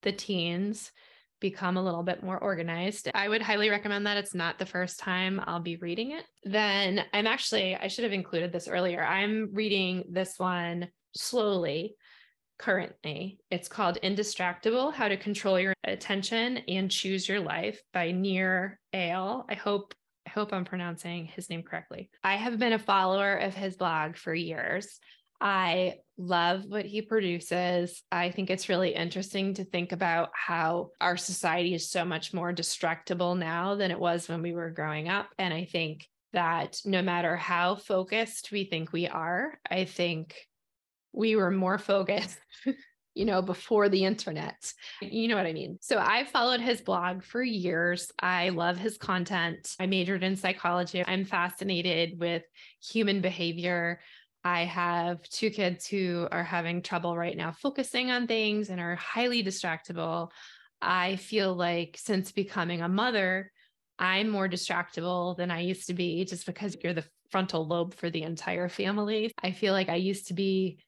the 0.01 0.11
teens 0.11 0.91
become 1.39 1.77
a 1.77 1.83
little 1.83 2.03
bit 2.03 2.21
more 2.23 2.37
organized. 2.37 3.09
I 3.13 3.29
would 3.29 3.41
highly 3.41 3.69
recommend 3.69 4.05
that. 4.05 4.17
It's 4.17 4.35
not 4.35 4.59
the 4.59 4.65
first 4.65 4.99
time 4.99 5.41
I'll 5.45 5.61
be 5.61 5.77
reading 5.77 6.11
it. 6.11 6.25
Then 6.43 7.03
I'm 7.13 7.27
actually, 7.27 7.75
I 7.75 7.87
should 7.87 8.03
have 8.03 8.13
included 8.13 8.51
this 8.51 8.67
earlier. 8.67 9.03
I'm 9.03 9.49
reading 9.53 10.03
this 10.09 10.33
one 10.37 10.89
slowly 11.15 11.95
currently. 12.57 13.39
It's 13.49 13.69
called 13.69 13.97
Indistractable 14.03 14.93
How 14.93 15.07
to 15.07 15.17
Control 15.17 15.59
Your 15.59 15.73
Attention 15.85 16.57
and 16.67 16.91
Choose 16.91 17.27
Your 17.27 17.39
Life 17.39 17.81
by 17.93 18.11
Nir 18.11 18.79
Eyal. 18.93 19.45
I 19.49 19.55
hope 19.55 19.95
I 20.27 20.31
hope 20.31 20.53
I'm 20.53 20.65
pronouncing 20.65 21.25
his 21.25 21.49
name 21.49 21.63
correctly. 21.63 22.11
I 22.23 22.35
have 22.35 22.59
been 22.59 22.73
a 22.73 22.79
follower 22.79 23.35
of 23.35 23.55
his 23.55 23.77
blog 23.77 24.15
for 24.15 24.31
years. 24.31 24.99
I 25.41 25.95
love 26.19 26.65
what 26.65 26.85
he 26.85 27.01
produces. 27.01 28.03
I 28.11 28.29
think 28.29 28.49
it's 28.49 28.69
really 28.69 28.93
interesting 28.93 29.53
to 29.55 29.63
think 29.63 29.93
about 29.93 30.29
how 30.33 30.89
our 30.99 31.17
society 31.17 31.73
is 31.73 31.89
so 31.89 32.03
much 32.03 32.33
more 32.33 32.53
distractible 32.53 33.37
now 33.37 33.75
than 33.75 33.89
it 33.89 33.99
was 33.99 34.27
when 34.27 34.41
we 34.41 34.51
were 34.51 34.69
growing 34.69 35.07
up. 35.07 35.29
And 35.39 35.53
I 35.53 35.65
think 35.65 36.07
that 36.33 36.79
no 36.85 37.01
matter 37.01 37.35
how 37.37 37.75
focused 37.75 38.51
we 38.51 38.65
think 38.65 38.91
we 38.91 39.07
are, 39.07 39.57
I 39.69 39.85
think 39.85 40.35
we 41.13 41.35
were 41.37 41.51
more 41.51 41.77
focused. 41.77 42.37
you 43.15 43.25
know, 43.25 43.41
before 43.41 43.89
the 43.89 44.05
internet. 44.05 44.71
You 45.01 45.27
know 45.27 45.35
what 45.35 45.45
I 45.45 45.51
mean? 45.51 45.77
So 45.81 45.97
I 45.97 46.23
followed 46.23 46.61
his 46.61 46.79
blog 46.79 47.23
for 47.23 47.43
years. 47.43 48.13
I 48.21 48.47
love 48.49 48.77
his 48.77 48.97
content. 48.97 49.75
I 49.77 49.87
majored 49.87 50.23
in 50.23 50.37
psychology. 50.37 51.03
I'm 51.05 51.25
fascinated 51.25 52.17
with 52.17 52.43
human 52.81 53.19
behavior. 53.19 53.99
I 54.43 54.65
have 54.65 55.21
two 55.23 55.49
kids 55.49 55.87
who 55.87 56.27
are 56.31 56.43
having 56.43 56.81
trouble 56.81 57.17
right 57.17 57.35
now 57.35 57.51
focusing 57.51 58.09
on 58.09 58.27
things 58.27 58.69
and 58.69 58.79
are 58.79 58.95
highly 58.95 59.43
distractible. 59.43 60.31
I 60.81 61.17
feel 61.17 61.53
like 61.53 61.97
since 61.97 62.31
becoming 62.31 62.81
a 62.81 62.89
mother, 62.89 63.51
I'm 63.97 64.29
more 64.29 64.47
distractible 64.47 65.35
than 65.35 65.51
I 65.51 65.59
used 65.61 65.87
to 65.87 65.93
be 65.93 66.23
just 66.23 66.45
because 66.45 66.77
you're 66.81 66.93
the 66.93 67.05
frontal 67.29 67.67
lobe 67.67 67.93
for 67.93 68.09
the 68.09 68.23
entire 68.23 68.69
family. 68.69 69.31
I 69.43 69.51
feel 69.51 69.73
like 69.73 69.89
I 69.89 69.95
used 69.95 70.27
to 70.27 70.33
be 70.33 70.79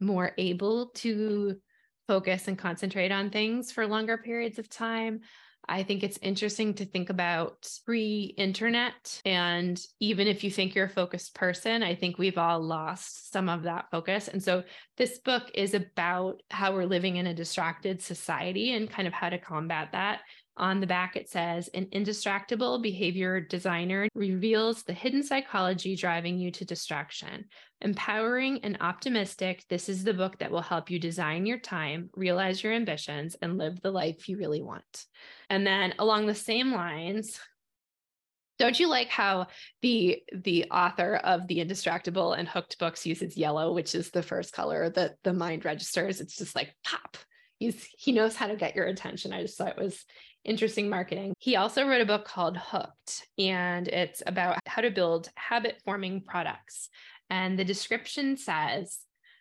more 0.00 0.32
able 0.36 0.88
to 0.96 1.60
focus 2.08 2.48
and 2.48 2.58
concentrate 2.58 3.12
on 3.12 3.30
things 3.30 3.70
for 3.70 3.86
longer 3.86 4.18
periods 4.18 4.58
of 4.58 4.68
time. 4.68 5.20
I 5.66 5.82
think 5.82 6.02
it's 6.02 6.18
interesting 6.22 6.74
to 6.74 6.86
think 6.86 7.10
about 7.10 7.68
pre 7.84 8.34
internet. 8.36 9.20
And 9.24 9.80
even 10.00 10.26
if 10.26 10.44
you 10.44 10.50
think 10.50 10.74
you're 10.74 10.86
a 10.86 10.90
focused 10.90 11.34
person, 11.34 11.82
I 11.82 11.94
think 11.94 12.18
we've 12.18 12.38
all 12.38 12.60
lost 12.60 13.32
some 13.32 13.48
of 13.48 13.64
that 13.64 13.86
focus. 13.90 14.28
And 14.28 14.42
so 14.42 14.64
this 14.96 15.18
book 15.18 15.50
is 15.54 15.74
about 15.74 16.42
how 16.50 16.72
we're 16.72 16.86
living 16.86 17.16
in 17.16 17.26
a 17.26 17.34
distracted 17.34 18.02
society 18.02 18.72
and 18.72 18.90
kind 18.90 19.06
of 19.06 19.14
how 19.14 19.28
to 19.28 19.38
combat 19.38 19.92
that. 19.92 20.20
On 20.58 20.80
the 20.80 20.88
back, 20.88 21.14
it 21.14 21.30
says 21.30 21.68
an 21.68 21.86
indistractable 21.86 22.82
behavior 22.82 23.40
designer 23.40 24.08
reveals 24.16 24.82
the 24.82 24.92
hidden 24.92 25.22
psychology 25.22 25.94
driving 25.94 26.36
you 26.36 26.50
to 26.50 26.64
distraction. 26.64 27.44
Empowering 27.80 28.58
and 28.64 28.76
optimistic, 28.80 29.64
this 29.68 29.88
is 29.88 30.02
the 30.02 30.12
book 30.12 30.36
that 30.38 30.50
will 30.50 30.60
help 30.60 30.90
you 30.90 30.98
design 30.98 31.46
your 31.46 31.60
time, 31.60 32.10
realize 32.16 32.60
your 32.60 32.72
ambitions, 32.72 33.36
and 33.40 33.56
live 33.56 33.80
the 33.80 33.92
life 33.92 34.28
you 34.28 34.36
really 34.36 34.60
want. 34.60 35.06
And 35.48 35.64
then 35.64 35.94
along 36.00 36.26
the 36.26 36.34
same 36.34 36.72
lines, 36.72 37.38
don't 38.58 38.80
you 38.80 38.88
like 38.88 39.08
how 39.08 39.46
the 39.82 40.20
the 40.34 40.64
author 40.72 41.14
of 41.16 41.46
the 41.46 41.58
Indistractable 41.58 42.36
and 42.36 42.48
Hooked 42.48 42.80
books 42.80 43.06
uses 43.06 43.36
yellow, 43.36 43.72
which 43.72 43.94
is 43.94 44.10
the 44.10 44.24
first 44.24 44.52
color 44.52 44.90
that 44.90 45.14
the 45.22 45.32
mind 45.32 45.64
registers? 45.64 46.20
It's 46.20 46.36
just 46.36 46.56
like 46.56 46.74
pop. 46.84 47.16
He's 47.58 47.88
he 47.96 48.10
knows 48.10 48.34
how 48.34 48.48
to 48.48 48.56
get 48.56 48.74
your 48.74 48.86
attention. 48.86 49.32
I 49.32 49.42
just 49.42 49.56
thought 49.56 49.78
it 49.78 49.82
was 49.82 50.04
interesting 50.44 50.88
marketing. 50.88 51.34
He 51.38 51.56
also 51.56 51.86
wrote 51.86 52.00
a 52.00 52.06
book 52.06 52.24
called 52.24 52.56
Hooked, 52.56 53.26
and 53.38 53.88
it's 53.88 54.22
about 54.26 54.58
how 54.66 54.82
to 54.82 54.90
build 54.90 55.28
habit 55.36 55.80
forming 55.84 56.22
products. 56.22 56.88
And 57.30 57.58
the 57.58 57.64
description 57.64 58.36
says, 58.36 58.98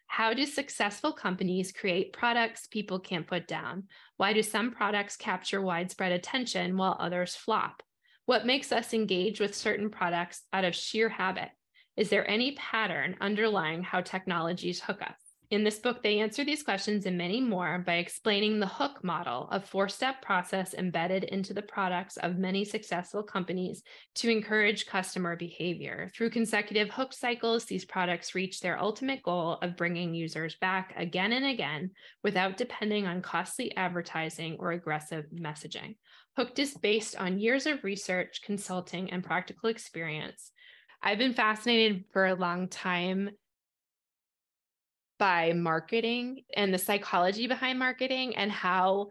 how 0.08 0.34
do 0.34 0.46
successful 0.46 1.12
companies 1.12 1.74
create 1.74 2.14
products 2.14 2.68
people 2.68 3.00
can't 3.00 3.28
put 3.28 3.48
down? 3.48 3.84
Why 4.16 4.34
do 4.34 4.42
some 4.42 4.72
products 4.72 5.18
capture 5.18 5.62
widespread 5.62 6.14
attention 6.14 6.78
while 6.78 6.98
others 7.00 7.36
flop? 7.36 7.84
What 8.26 8.46
makes 8.46 8.72
us 8.72 8.94
engage 8.94 9.40
with 9.40 9.56
certain 9.56 9.90
products 9.90 10.44
out 10.54 10.64
of 10.64 10.76
sheer 10.76 11.10
habit? 11.10 11.50
Is 11.98 12.10
there 12.10 12.30
any 12.30 12.54
pattern 12.54 13.16
underlying 13.20 13.84
how 13.84 14.02
technologies 14.02 14.82
hook 14.82 15.02
us? 15.02 15.27
In 15.50 15.64
this 15.64 15.80
book, 15.80 16.04
they 16.04 16.20
answer 16.20 16.44
these 16.44 16.62
questions 16.62 17.06
and 17.06 17.18
many 17.18 17.40
more 17.40 17.82
by 17.86 17.96
explaining 17.96 18.60
the 18.60 18.68
hook 18.68 19.02
model, 19.02 19.48
a 19.50 19.62
four 19.62 19.88
step 19.88 20.22
process 20.22 20.74
embedded 20.74 21.24
into 21.24 21.54
the 21.54 21.62
products 21.62 22.18
of 22.18 22.38
many 22.38 22.66
successful 22.66 23.24
companies 23.24 23.82
to 24.16 24.30
encourage 24.30 24.88
customer 24.88 25.38
behavior. 25.38 26.12
Through 26.14 26.32
consecutive 26.32 26.90
hook 26.90 27.14
cycles, 27.14 27.64
these 27.64 27.86
products 27.86 28.36
reach 28.36 28.60
their 28.60 28.78
ultimate 28.78 29.24
goal 29.24 29.54
of 29.62 29.78
bringing 29.78 30.14
users 30.14 30.56
back 30.56 30.94
again 30.98 31.32
and 31.32 31.46
again 31.46 31.92
without 32.26 32.58
depending 32.58 33.08
on 33.08 33.22
costly 33.22 33.74
advertising 33.78 34.58
or 34.60 34.74
aggressive 34.74 35.28
messaging. 35.34 35.96
Hooked 36.36 36.60
is 36.60 36.74
based 36.74 37.16
on 37.16 37.40
years 37.40 37.66
of 37.68 37.86
research, 37.86 38.42
consulting, 38.44 39.12
and 39.12 39.24
practical 39.24 39.70
experience. 39.70 40.52
I've 41.02 41.20
been 41.20 41.34
fascinated 41.34 42.04
for 42.12 42.26
a 42.26 42.36
long 42.36 42.68
time 42.68 43.30
by 45.18 45.54
marketing 45.54 46.44
and 46.56 46.74
the 46.74 46.78
psychology 46.78 47.48
behind 47.48 47.80
marketing 47.80 48.36
and 48.36 48.52
how 48.52 49.08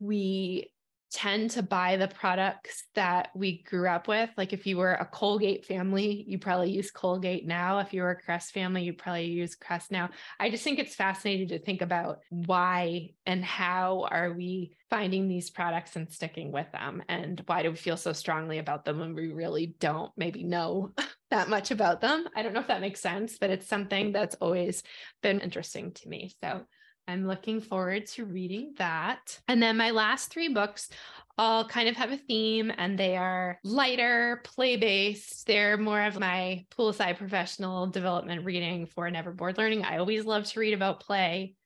we 0.00 0.70
tend 1.14 1.48
to 1.48 1.62
buy 1.62 1.96
the 1.96 2.08
products 2.08 2.84
that 2.96 3.28
we 3.36 3.62
grew 3.62 3.88
up 3.88 4.08
with. 4.08 4.28
Like 4.36 4.52
if 4.52 4.66
you 4.66 4.76
were 4.76 4.94
a 4.94 5.04
Colgate 5.04 5.64
family, 5.64 6.24
you 6.26 6.40
probably 6.40 6.72
use 6.72 6.90
Colgate 6.90 7.46
now. 7.46 7.78
If 7.78 7.94
you 7.94 8.02
were 8.02 8.10
a 8.10 8.20
Crest 8.20 8.52
family, 8.52 8.82
you 8.82 8.92
probably 8.92 9.26
use 9.26 9.54
Crest 9.54 9.92
now. 9.92 10.10
I 10.40 10.50
just 10.50 10.64
think 10.64 10.80
it's 10.80 10.96
fascinating 10.96 11.48
to 11.48 11.60
think 11.60 11.82
about 11.82 12.18
why 12.30 13.10
and 13.26 13.44
how 13.44 14.08
are 14.10 14.32
we 14.32 14.72
finding 14.90 15.28
these 15.28 15.50
products 15.50 15.94
and 15.94 16.12
sticking 16.12 16.50
with 16.50 16.70
them 16.72 17.00
and 17.08 17.40
why 17.46 17.62
do 17.62 17.70
we 17.70 17.76
feel 17.76 17.96
so 17.96 18.12
strongly 18.12 18.58
about 18.58 18.84
them 18.84 18.98
when 18.98 19.14
we 19.14 19.32
really 19.32 19.76
don't 19.78 20.10
maybe 20.16 20.42
know 20.42 20.92
that 21.34 21.48
much 21.48 21.72
about 21.72 22.00
them. 22.00 22.28
I 22.36 22.42
don't 22.42 22.52
know 22.52 22.60
if 22.60 22.68
that 22.68 22.80
makes 22.80 23.00
sense, 23.00 23.38
but 23.38 23.50
it's 23.50 23.66
something 23.66 24.12
that's 24.12 24.36
always 24.36 24.84
been 25.20 25.40
interesting 25.40 25.90
to 25.92 26.08
me. 26.08 26.32
So 26.40 26.62
I'm 27.08 27.26
looking 27.26 27.60
forward 27.60 28.06
to 28.12 28.24
reading 28.24 28.74
that. 28.78 29.40
And 29.48 29.60
then 29.60 29.76
my 29.76 29.90
last 29.90 30.30
three 30.30 30.48
books 30.48 30.88
all 31.36 31.66
kind 31.66 31.88
of 31.88 31.96
have 31.96 32.12
a 32.12 32.16
theme 32.16 32.72
and 32.78 32.96
they 32.96 33.16
are 33.16 33.58
lighter, 33.64 34.42
play 34.44 34.76
based. 34.76 35.46
They're 35.46 35.76
more 35.76 36.02
of 36.02 36.20
my 36.20 36.64
poolside 36.78 37.18
professional 37.18 37.88
development 37.88 38.44
reading 38.44 38.86
for 38.86 39.10
Never 39.10 39.32
Bored 39.32 39.58
Learning. 39.58 39.84
I 39.84 39.98
always 39.98 40.24
love 40.24 40.44
to 40.44 40.60
read 40.60 40.72
about 40.72 41.00
play 41.00 41.56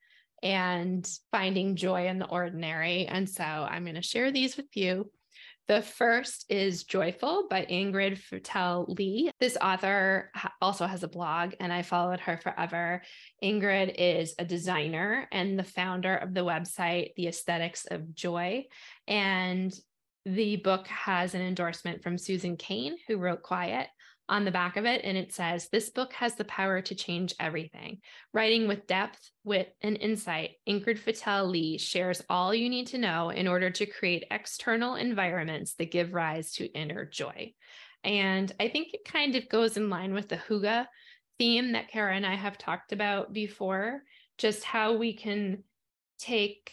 and 0.43 1.07
finding 1.31 1.77
joy 1.77 2.07
in 2.07 2.19
the 2.19 2.27
ordinary. 2.27 3.05
And 3.07 3.29
so 3.29 3.45
I'm 3.45 3.85
going 3.85 3.97
to 3.97 4.03
share 4.03 4.33
these 4.33 4.57
with 4.57 4.75
you. 4.75 5.11
The 5.69 5.83
first 5.83 6.47
is 6.49 6.85
Joyful 6.85 7.47
by 7.51 7.67
Ingrid 7.67 8.19
Fetell 8.19 8.89
Lee. 8.99 9.31
This 9.39 9.59
author 9.61 10.33
also 10.63 10.87
has 10.87 11.03
a 11.03 11.09
blog, 11.09 11.53
and 11.61 11.71
I 11.71 11.83
followed 11.83 12.21
her 12.21 12.39
forever. 12.39 13.03
Ingrid 13.45 13.95
is 13.99 14.35
a 14.39 14.47
designer 14.47 15.29
and 15.31 15.59
the 15.59 15.65
founder 15.65 16.17
of 16.17 16.33
the 16.33 16.41
website, 16.41 17.15
The 17.17 17.29
Aesthetics 17.29 17.85
of 17.91 18.15
Joy. 18.15 18.65
And 19.07 19.79
the 20.25 20.57
book 20.57 20.87
has 20.87 21.35
an 21.35 21.43
endorsement 21.43 22.03
from 22.03 22.17
Susan 22.17 22.57
Cain, 22.57 22.97
who 23.07 23.19
wrote 23.19 23.43
Quiet 23.43 23.89
on 24.29 24.45
the 24.45 24.51
back 24.51 24.77
of 24.77 24.85
it. 24.85 25.03
And 25.05 25.17
it 25.17 25.33
says, 25.33 25.69
This 25.69 25.91
book 25.91 26.13
has 26.15 26.35
the 26.35 26.45
power 26.45 26.81
to 26.83 26.95
change 26.95 27.35
everything. 27.41 27.99
Writing 28.33 28.69
with 28.69 28.87
depth, 28.87 29.31
wit, 29.45 29.75
and 29.81 29.97
insight, 29.97 30.51
Ingrid 30.69 30.99
Fetell 30.99 31.51
Lee 31.51 31.79
shares 31.79 32.23
all 32.29 32.55
you 32.55 32.69
need 32.69 32.89
to 32.89 32.99
know 32.99 33.31
in 33.31 33.49
order 33.49 33.71
to 33.71 33.87
create 33.87 34.25
external 34.31 34.97
environments 34.97 35.75
that 35.75 35.91
give 35.91 36.15
rise 36.15 36.53
to 36.53 36.67
inner 36.67 37.05
joy. 37.05 37.53
And 38.05 38.53
I 38.61 38.69
think 38.69 38.95
it 38.95 39.05
kind 39.05 39.35
of 39.35 39.49
goes 39.49 39.77
in 39.77 39.91
line 39.91 40.15
with 40.15 40.29
the 40.29 40.37
Hygge 40.37 40.87
theme 41.39 41.73
that 41.73 41.89
Kara 41.89 42.15
and 42.15 42.27
I 42.27 42.35
have 42.35 42.59
talked 42.59 42.93
about 42.93 43.33
before, 43.33 44.03
just 44.37 44.65
how 44.65 44.97
we 44.97 45.15
can 45.15 45.65
take 46.19 46.73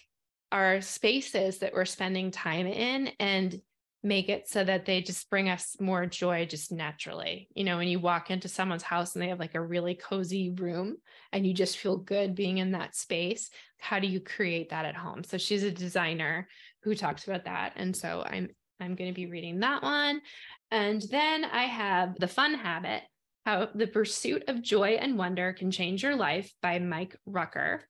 our 0.51 0.81
spaces 0.81 1.59
that 1.59 1.73
we're 1.73 1.85
spending 1.85 2.31
time 2.31 2.67
in 2.67 3.09
and 3.19 3.59
make 4.05 4.29
it 4.29 4.47
so 4.47 4.63
that 4.63 4.85
they 4.85 5.01
just 5.01 5.29
bring 5.31 5.49
us 5.49 5.75
more 5.79 6.05
joy 6.05 6.45
just 6.45 6.71
naturally. 6.71 7.49
You 7.55 7.63
know, 7.63 7.77
when 7.77 7.87
you 7.87 7.99
walk 7.99 8.29
into 8.29 8.47
someone's 8.47 8.83
house 8.83 9.15
and 9.15 9.21
they 9.21 9.29
have 9.29 9.39
like 9.39 9.55
a 9.55 9.61
really 9.61 9.95
cozy 9.95 10.51
room 10.51 10.97
and 11.31 11.45
you 11.45 11.53
just 11.53 11.77
feel 11.77 11.97
good 11.97 12.35
being 12.35 12.59
in 12.59 12.71
that 12.73 12.95
space, 12.95 13.49
how 13.79 13.99
do 13.99 14.07
you 14.07 14.19
create 14.19 14.69
that 14.69 14.85
at 14.85 14.95
home? 14.95 15.23
So 15.23 15.39
she's 15.39 15.63
a 15.63 15.71
designer 15.71 16.47
who 16.83 16.93
talks 16.93 17.27
about 17.27 17.45
that. 17.45 17.73
And 17.75 17.95
so 17.95 18.23
I'm 18.25 18.49
I'm 18.79 18.95
going 18.95 19.09
to 19.09 19.15
be 19.15 19.25
reading 19.25 19.61
that 19.61 19.81
one. 19.81 20.21
And 20.69 21.01
then 21.09 21.45
I 21.45 21.63
have 21.63 22.15
The 22.19 22.27
Fun 22.27 22.53
Habit: 22.53 23.01
How 23.45 23.69
the 23.73 23.87
Pursuit 23.87 24.43
of 24.47 24.61
Joy 24.61 24.97
and 25.01 25.17
Wonder 25.17 25.53
Can 25.53 25.71
Change 25.71 26.03
Your 26.03 26.15
Life 26.15 26.53
by 26.61 26.77
Mike 26.77 27.15
Rucker. 27.25 27.83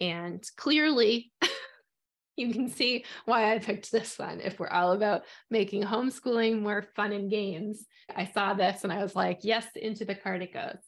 And 0.00 0.44
clearly 0.56 1.32
you 2.36 2.52
can 2.52 2.68
see 2.68 3.04
why 3.24 3.54
I 3.54 3.58
picked 3.58 3.90
this 3.90 4.18
one. 4.18 4.40
If 4.40 4.58
we're 4.58 4.68
all 4.68 4.92
about 4.92 5.22
making 5.50 5.82
homeschooling 5.82 6.60
more 6.60 6.86
fun 6.94 7.12
and 7.12 7.30
games, 7.30 7.84
I 8.14 8.26
saw 8.26 8.54
this 8.54 8.84
and 8.84 8.92
I 8.92 9.02
was 9.02 9.16
like, 9.16 9.40
yes, 9.42 9.66
into 9.74 10.04
the 10.04 10.14
card 10.14 10.42
it 10.42 10.52
goes. 10.52 10.78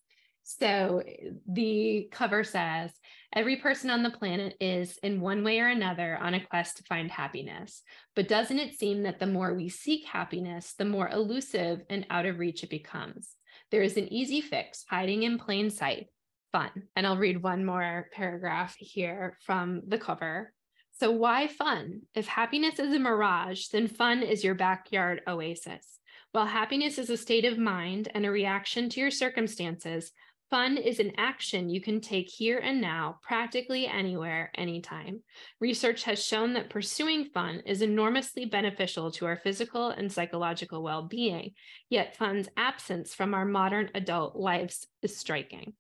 So 0.45 1.03
the 1.47 2.09
cover 2.11 2.43
says 2.43 2.91
every 3.35 3.57
person 3.57 3.91
on 3.91 4.03
the 4.03 4.11
planet 4.11 4.55
is, 4.61 4.99
in 5.03 5.21
one 5.21 5.45
way 5.45 5.61
or 5.61 5.69
another, 5.69 6.17
on 6.17 6.33
a 6.33 6.45
quest 6.45 6.79
to 6.79 6.85
find 6.85 7.11
happiness. 7.11 7.83
But 8.17 8.29
doesn't 8.29 8.59
it 8.59 8.79
seem 8.79 9.03
that 9.03 9.19
the 9.19 9.27
more 9.27 9.53
we 9.53 9.69
seek 9.69 10.07
happiness, 10.07 10.73
the 10.79 10.87
more 10.87 11.09
elusive 11.11 11.83
and 11.91 12.07
out 12.09 12.25
of 12.25 12.39
reach 12.39 12.63
it 12.63 12.71
becomes? 12.71 13.35
There 13.71 13.83
is 13.83 13.99
an 13.99 14.11
easy 14.11 14.41
fix 14.41 14.87
hiding 14.89 15.25
in 15.25 15.39
plain 15.39 15.69
sight 15.69 16.07
fun. 16.51 16.71
And 16.97 17.07
I'll 17.07 17.19
read 17.19 17.43
one 17.43 17.65
more 17.65 18.09
paragraph 18.13 18.75
here 18.79 19.37
from 19.45 19.83
the 19.87 19.99
cover. 19.99 20.53
So, 21.01 21.13
why 21.13 21.47
fun? 21.47 22.03
If 22.17 22.27
happiness 22.27 22.81
is 22.81 22.93
a 22.93 22.99
mirage, 22.99 23.69
then 23.69 23.87
fun 23.87 24.25
is 24.25 24.43
your 24.43 24.57
backyard 24.57 25.21
oasis. 25.29 26.01
While 26.33 26.47
happiness 26.47 26.99
is 26.99 27.09
a 27.09 27.17
state 27.17 27.45
of 27.45 27.57
mind 27.57 28.11
and 28.15 28.27
a 28.27 28.33
reaction 28.33 28.89
to 28.91 29.01
your 29.01 29.13
circumstances, 29.13 30.11
fun 30.51 30.77
is 30.77 30.99
an 30.99 31.13
action 31.17 31.71
you 31.71 31.81
can 31.81 32.01
take 32.01 32.29
here 32.29 32.59
and 32.59 32.81
now, 32.81 33.21
practically 33.23 33.87
anywhere, 33.87 34.51
anytime. 34.57 35.23
Research 35.61 36.03
has 36.03 36.25
shown 36.25 36.55
that 36.55 36.69
pursuing 36.69 37.27
fun 37.27 37.63
is 37.65 37.81
enormously 37.81 38.45
beneficial 38.45 39.13
to 39.13 39.27
our 39.27 39.37
physical 39.37 39.91
and 39.91 40.13
psychological 40.13 40.83
well 40.83 41.03
being, 41.03 41.53
yet 41.89 42.17
fun's 42.17 42.49
absence 42.57 43.15
from 43.15 43.35
our 43.35 43.45
modern 43.45 43.89
adult 43.95 44.35
lives 44.35 44.85
is 45.03 45.17
striking. 45.17 45.75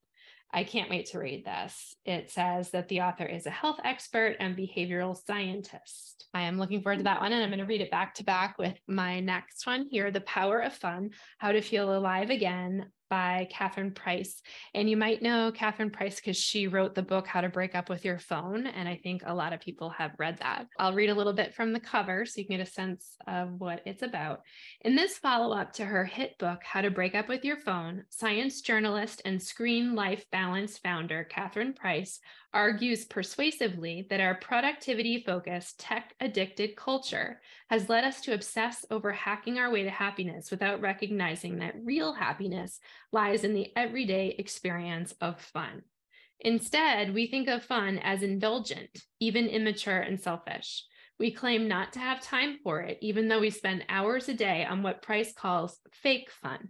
I 0.53 0.65
can't 0.65 0.89
wait 0.89 1.07
to 1.07 1.19
read 1.19 1.45
this. 1.45 1.95
It 2.05 2.31
says 2.31 2.71
that 2.71 2.89
the 2.89 3.03
author 3.03 3.27
is 3.27 3.47
a 3.47 3.51
health 3.51 3.81
expert 3.85 4.37
and 4.41 4.57
behavioral 4.57 5.17
scientist. 5.17 6.27
I 6.33 6.43
am 6.43 6.59
looking 6.59 6.83
forward 6.83 6.99
to 6.99 7.05
that 7.05 7.21
one, 7.21 7.33
and 7.33 7.43
I'm 7.43 7.51
going 7.51 7.59
to 7.59 7.67
read 7.67 7.83
it 7.83 7.91
back 7.91 8.15
to 8.15 8.25
back 8.25 8.59
with 8.59 8.75
my 8.87 9.21
next 9.21 9.67
one 9.67 9.87
here 9.91 10.11
The 10.11 10.23
Power 10.23 10.61
of 10.61 10.73
Fun 10.73 11.11
How 11.39 11.53
to 11.53 11.61
Feel 11.61 11.95
Alive 11.95 12.31
Again 12.31 12.87
by 13.09 13.49
Catherine 13.51 13.93
Price. 13.93 14.43
And 14.75 14.89
you 14.89 14.97
might 14.97 15.23
know 15.23 15.53
Catherine 15.53 15.91
Price 15.91 16.17
because 16.17 16.37
she 16.37 16.67
wrote 16.67 16.95
the 16.95 17.03
book 17.03 17.27
How 17.27 17.41
to 17.41 17.49
Break 17.49 17.75
Up 17.75 17.89
with 17.89 18.05
Your 18.05 18.19
Phone. 18.19 18.67
And 18.67 18.89
I 18.89 19.01
think 19.03 19.23
a 19.25 19.35
lot 19.35 19.53
of 19.53 19.61
people 19.61 19.91
have 19.91 20.13
read 20.19 20.39
that. 20.39 20.67
I'll 20.79 20.95
read 20.95 21.11
a 21.11 21.15
little 21.15 21.33
bit 21.33 21.55
from 21.55 21.73
the 21.73 21.81
cover 21.81 22.27
so 22.27 22.41
you 22.41 22.47
can 22.47 22.57
get 22.57 22.67
a 22.67 22.71
sense 22.71 23.17
of 23.27 23.53
what 23.59 23.83
it's 23.87 24.03
about. 24.03 24.43
In 24.83 24.97
this 24.97 25.19
follow 25.19 25.57
up 25.57 25.73
to 25.75 25.85
her 25.85 26.05
hit 26.05 26.39
book, 26.39 26.63
How 26.63 26.81
to 26.81 26.91
Break 26.91 27.15
Up 27.15 27.29
with 27.29 27.45
Your 27.45 27.59
Phone, 27.59 28.05
science 28.11 28.61
journalist 28.61 29.23
and 29.25 29.43
screen 29.43 29.95
life 29.95 30.25
balance 30.31 30.79
founder 30.79 31.25
Catherine 31.25 31.75
Price 31.75 32.21
argues 32.55 33.05
persuasively 33.05 34.07
that 34.11 34.21
our 34.21 34.35
productivity 34.37 35.23
focused, 35.25 35.79
tech 35.79 36.15
addicted 36.21 36.77
culture 36.77 37.41
has 37.69 37.89
led 37.89 38.05
us 38.05 38.21
to 38.23 38.35
obsess 38.35 38.87
over 38.91 39.13
hacking 39.13 39.59
our 39.59 39.71
way 39.71 39.83
to 39.83 39.91
happiness 39.91 40.51
without 40.51 40.81
recognizing 40.81 41.59
that 41.59 41.75
real 41.85 42.13
happiness 42.13 42.81
lies 43.13 43.45
in 43.45 43.55
the 43.55 43.71
everyday 43.77 44.35
experience 44.39 45.15
of 45.21 45.41
fun. 45.41 45.83
Instead, 46.41 47.13
we 47.13 47.27
think 47.27 47.49
of 47.49 47.65
fun 47.65 47.99
as 47.99 48.23
indulgent, 48.23 48.91
even 49.21 49.47
immature 49.47 49.99
and 49.99 50.21
selfish. 50.21 50.85
We 51.19 51.33
claim 51.33 51.67
not 51.67 51.93
to 51.95 51.99
have 51.99 52.21
time 52.23 52.59
for 52.63 52.81
it, 52.81 52.99
even 53.01 53.29
though 53.29 53.41
we 53.41 53.51
spend 53.51 53.85
hours 53.89 54.29
a 54.29 54.35
day 54.35 54.65
on 54.65 54.83
what 54.83 55.03
Price 55.03 55.33
calls 55.33 55.81
fake 55.93 56.31
fun, 56.31 56.69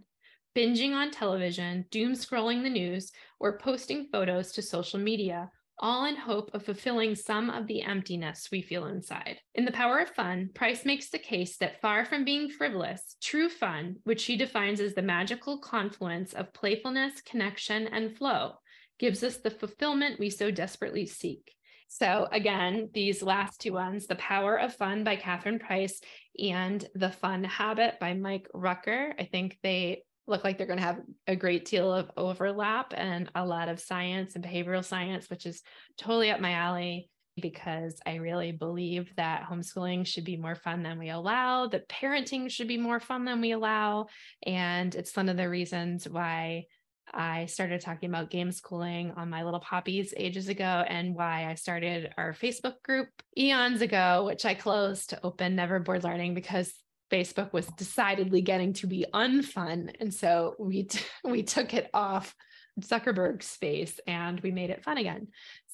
binging 0.57 0.93
on 0.93 1.11
television, 1.11 1.85
doom 1.91 2.13
scrolling 2.13 2.63
the 2.63 2.69
news, 2.69 3.11
or 3.39 3.59
posting 3.59 4.07
photos 4.11 4.51
to 4.53 4.63
social 4.63 4.99
media, 4.99 5.51
all 5.79 6.05
in 6.05 6.15
hope 6.15 6.51
of 6.53 6.63
fulfilling 6.63 7.15
some 7.15 7.49
of 7.49 7.67
the 7.67 7.81
emptiness 7.81 8.49
we 8.51 8.61
feel 8.61 8.85
inside. 8.85 9.39
In 9.55 9.65
The 9.65 9.71
Power 9.71 9.99
of 9.99 10.09
Fun, 10.09 10.49
Price 10.53 10.85
makes 10.85 11.09
the 11.09 11.19
case 11.19 11.57
that 11.57 11.81
far 11.81 12.05
from 12.05 12.25
being 12.25 12.49
frivolous, 12.49 13.15
true 13.21 13.49
fun, 13.49 13.97
which 14.03 14.21
she 14.21 14.37
defines 14.37 14.79
as 14.79 14.93
the 14.93 15.01
magical 15.01 15.59
confluence 15.59 16.33
of 16.33 16.53
playfulness, 16.53 17.21
connection, 17.21 17.87
and 17.87 18.17
flow, 18.17 18.53
gives 18.99 19.23
us 19.23 19.37
the 19.37 19.51
fulfillment 19.51 20.19
we 20.19 20.29
so 20.29 20.51
desperately 20.51 21.05
seek. 21.05 21.53
So, 21.87 22.27
again, 22.31 22.89
these 22.93 23.23
last 23.23 23.61
two 23.61 23.73
ones 23.73 24.05
The 24.05 24.15
Power 24.15 24.57
of 24.57 24.75
Fun 24.75 25.03
by 25.03 25.15
Catherine 25.15 25.57
Price 25.57 25.99
and 26.37 26.85
The 26.93 27.09
Fun 27.09 27.43
Habit 27.43 27.99
by 27.99 28.13
Mike 28.13 28.47
Rucker, 28.53 29.15
I 29.17 29.23
think 29.23 29.57
they 29.63 30.03
look 30.29 30.43
like 30.43 30.57
they're 30.57 30.67
going 30.67 30.79
to 30.79 30.85
have 30.85 31.01
a 31.27 31.35
great 31.35 31.65
deal 31.65 31.91
of 31.93 32.11
overlap 32.15 32.93
and 32.95 33.29
a 33.35 33.45
lot 33.45 33.69
of 33.69 33.79
science 33.79 34.35
and 34.35 34.43
behavioral 34.43 34.83
science, 34.83 35.29
which 35.29 35.45
is 35.45 35.61
totally 35.97 36.31
up 36.31 36.39
my 36.39 36.53
alley 36.53 37.09
because 37.41 37.99
I 38.05 38.15
really 38.15 38.51
believe 38.51 39.13
that 39.15 39.47
homeschooling 39.49 40.05
should 40.05 40.25
be 40.25 40.37
more 40.37 40.55
fun 40.55 40.83
than 40.83 40.99
we 40.99 41.09
allow, 41.09 41.67
that 41.67 41.87
parenting 41.87 42.49
should 42.49 42.67
be 42.67 42.77
more 42.77 42.99
fun 42.99 43.25
than 43.25 43.41
we 43.41 43.51
allow. 43.51 44.07
And 44.45 44.93
it's 44.93 45.15
one 45.15 45.29
of 45.29 45.37
the 45.37 45.49
reasons 45.49 46.07
why 46.07 46.65
I 47.13 47.47
started 47.47 47.81
talking 47.81 48.09
about 48.09 48.29
game 48.29 48.51
schooling 48.51 49.13
on 49.15 49.29
my 49.29 49.43
little 49.43 49.59
poppies 49.59 50.13
ages 50.15 50.47
ago 50.47 50.83
and 50.87 51.15
why 51.15 51.49
I 51.49 51.55
started 51.55 52.13
our 52.17 52.33
Facebook 52.33 52.81
group 52.83 53.07
eons 53.37 53.81
ago, 53.81 54.25
which 54.25 54.45
I 54.45 54.53
closed 54.53 55.09
to 55.11 55.19
open 55.23 55.55
Never 55.55 55.79
Bored 55.79 56.03
Learning 56.03 56.33
because 56.33 56.73
Facebook 57.11 57.53
was 57.53 57.67
decidedly 57.67 58.41
getting 58.41 58.73
to 58.73 58.87
be 58.87 59.05
unfun. 59.13 59.95
And 59.99 60.13
so 60.13 60.55
we, 60.59 60.83
t- 60.83 61.03
we 61.23 61.43
took 61.43 61.73
it 61.73 61.89
off 61.93 62.35
Zuckerberg's 62.79 63.47
space 63.47 63.99
and 64.07 64.39
we 64.41 64.51
made 64.51 64.69
it 64.69 64.83
fun 64.83 64.97
again. 64.97 65.27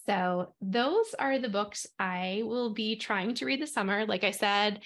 So 0.05 0.53
those 0.61 1.15
are 1.17 1.39
the 1.39 1.49
books 1.49 1.87
I 1.97 2.43
will 2.45 2.73
be 2.73 2.95
trying 2.95 3.33
to 3.35 3.45
read 3.45 3.61
this 3.61 3.73
summer. 3.73 4.05
Like 4.05 4.23
I 4.23 4.31
said, 4.31 4.81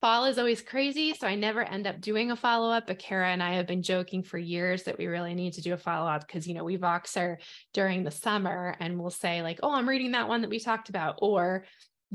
fall 0.00 0.24
is 0.26 0.38
always 0.38 0.62
crazy. 0.62 1.14
So 1.14 1.26
I 1.26 1.34
never 1.34 1.62
end 1.62 1.86
up 1.86 2.00
doing 2.00 2.30
a 2.30 2.36
follow 2.36 2.70
up. 2.70 2.86
But 2.86 2.98
Kara 2.98 3.28
and 3.28 3.42
I 3.42 3.54
have 3.54 3.66
been 3.66 3.82
joking 3.82 4.22
for 4.22 4.38
years 4.38 4.84
that 4.84 4.98
we 4.98 5.06
really 5.06 5.34
need 5.34 5.54
to 5.54 5.62
do 5.62 5.74
a 5.74 5.78
follow 5.78 6.08
up 6.08 6.26
because, 6.26 6.46
you 6.46 6.54
know, 6.54 6.64
we 6.64 6.78
Voxer 6.78 7.36
during 7.74 8.02
the 8.02 8.10
summer 8.10 8.76
and 8.80 8.98
we'll 8.98 9.10
say, 9.10 9.42
like, 9.42 9.60
oh, 9.62 9.74
I'm 9.74 9.88
reading 9.88 10.12
that 10.12 10.28
one 10.28 10.42
that 10.42 10.50
we 10.50 10.58
talked 10.58 10.88
about. 10.88 11.18
Or 11.22 11.64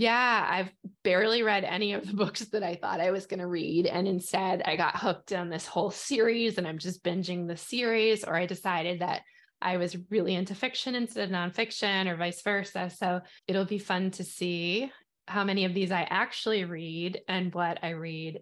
yeah, 0.02 0.48
I've 0.50 0.72
barely 1.04 1.44
read 1.44 1.64
any 1.64 1.94
of 1.94 2.08
the 2.08 2.14
books 2.16 2.40
that 2.46 2.64
I 2.64 2.74
thought 2.74 3.00
I 3.00 3.12
was 3.12 3.28
going 3.28 3.40
to 3.40 3.46
read. 3.46 3.86
And 3.86 4.08
instead, 4.08 4.64
I 4.66 4.76
got 4.76 4.98
hooked 4.98 5.32
on 5.32 5.50
this 5.50 5.68
whole 5.68 5.92
series 5.92 6.58
and 6.58 6.68
I'm 6.68 6.80
just 6.80 7.04
binging 7.04 7.48
the 7.48 7.56
series, 7.56 8.24
or 8.24 8.36
I 8.36 8.48
decided 8.48 9.02
that 9.02 9.22
I 9.62 9.78
was 9.78 9.96
really 10.10 10.34
into 10.34 10.56
fiction 10.56 10.96
instead 10.96 11.26
of 11.26 11.36
nonfiction, 11.36 12.08
or 12.08 12.16
vice 12.16 12.42
versa. 12.42 12.90
So 12.90 13.22
it'll 13.48 13.66
be 13.66 13.78
fun 13.78 14.10
to 14.12 14.24
see 14.24 14.92
how 15.28 15.44
many 15.44 15.66
of 15.66 15.76
these 15.76 15.92
I 15.92 16.02
actually 16.02 16.66
read 16.66 17.22
and 17.28 17.54
what 17.54 17.78
I 17.84 17.90
read 17.90 18.40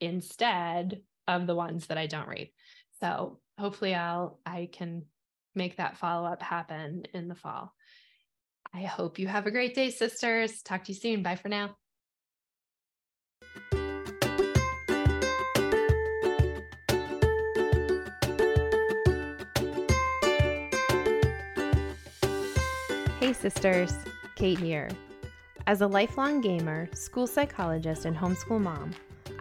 instead 0.00 1.00
of 1.26 1.48
the 1.48 1.56
ones 1.56 1.88
that 1.88 1.98
I 1.98 2.06
don't 2.06 2.28
read. 2.28 2.50
So 3.00 3.40
hopefully 3.58 3.96
I'll 3.96 4.38
I 4.46 4.68
can 4.70 5.02
make 5.56 5.78
that 5.78 5.96
follow 5.96 6.28
up 6.28 6.42
happen 6.42 7.06
in 7.12 7.26
the 7.26 7.34
fall. 7.34 7.74
I 8.74 8.82
hope 8.82 9.18
you 9.18 9.28
have 9.28 9.46
a 9.46 9.50
great 9.50 9.74
day, 9.74 9.90
sisters. 9.90 10.62
Talk 10.62 10.84
to 10.84 10.92
you 10.92 10.98
soon. 10.98 11.22
Bye 11.22 11.36
for 11.36 11.48
now. 11.48 11.76
Hey, 23.20 23.32
sisters. 23.32 23.94
Kate 24.34 24.58
here. 24.58 24.88
As 25.66 25.80
a 25.80 25.86
lifelong 25.86 26.40
gamer, 26.40 26.88
school 26.92 27.28
psychologist, 27.28 28.04
and 28.04 28.16
homeschool 28.16 28.60
mom, 28.60 28.90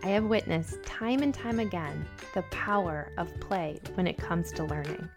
I 0.04 0.10
have 0.10 0.26
witnessed 0.26 0.84
time 0.84 1.24
and 1.24 1.34
time 1.34 1.60
again 1.60 2.06
the 2.36 2.44
power 2.52 3.12
of 3.18 3.40
play 3.40 3.80
when 3.96 4.06
it 4.06 4.18
comes 4.18 4.52
to 4.52 4.66
learning. 4.66 5.10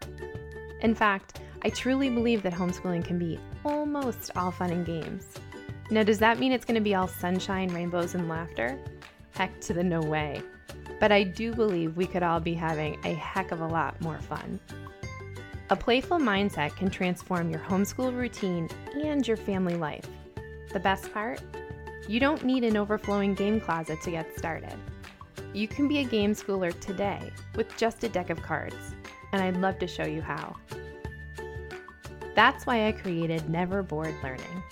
In 0.80 0.94
fact, 0.94 1.40
I 1.64 1.70
truly 1.70 2.10
believe 2.10 2.42
that 2.42 2.52
homeschooling 2.52 3.04
can 3.04 3.18
be 3.18 3.40
almost 3.64 4.30
all 4.36 4.50
fun 4.50 4.70
and 4.70 4.84
games. 4.84 5.26
Now, 5.90 6.02
does 6.02 6.18
that 6.18 6.38
mean 6.38 6.52
it's 6.52 6.64
going 6.64 6.74
to 6.74 6.80
be 6.80 6.94
all 6.94 7.08
sunshine, 7.08 7.72
rainbows, 7.72 8.14
and 8.14 8.28
laughter? 8.28 8.78
Heck 9.30 9.60
to 9.62 9.72
the 9.72 9.82
no 9.82 10.02
way. 10.02 10.42
But 11.00 11.10
I 11.10 11.22
do 11.22 11.54
believe 11.54 11.96
we 11.96 12.06
could 12.06 12.22
all 12.22 12.38
be 12.38 12.52
having 12.52 12.98
a 13.04 13.14
heck 13.14 13.50
of 13.50 13.62
a 13.62 13.66
lot 13.66 13.98
more 14.00 14.18
fun. 14.18 14.60
A 15.70 15.76
playful 15.76 16.18
mindset 16.18 16.76
can 16.76 16.90
transform 16.90 17.48
your 17.48 17.60
homeschool 17.60 18.14
routine 18.14 18.68
and 18.94 19.26
your 19.26 19.38
family 19.38 19.76
life. 19.76 20.06
The 20.72 20.80
best 20.80 21.12
part? 21.12 21.40
You 22.06 22.20
don't 22.20 22.44
need 22.44 22.64
an 22.64 22.76
overflowing 22.76 23.34
game 23.34 23.58
closet 23.58 24.02
to 24.02 24.10
get 24.10 24.36
started. 24.36 24.76
You 25.54 25.66
can 25.66 25.88
be 25.88 26.00
a 26.00 26.04
game 26.04 26.34
schooler 26.34 26.78
today 26.80 27.30
with 27.56 27.74
just 27.78 28.04
a 28.04 28.08
deck 28.10 28.28
of 28.28 28.42
cards, 28.42 28.76
and 29.32 29.42
I'd 29.42 29.56
love 29.56 29.78
to 29.78 29.86
show 29.86 30.04
you 30.04 30.20
how. 30.20 30.56
That's 32.34 32.66
why 32.66 32.88
I 32.88 32.92
created 32.92 33.48
Never 33.48 33.82
Bored 33.82 34.14
Learning. 34.22 34.62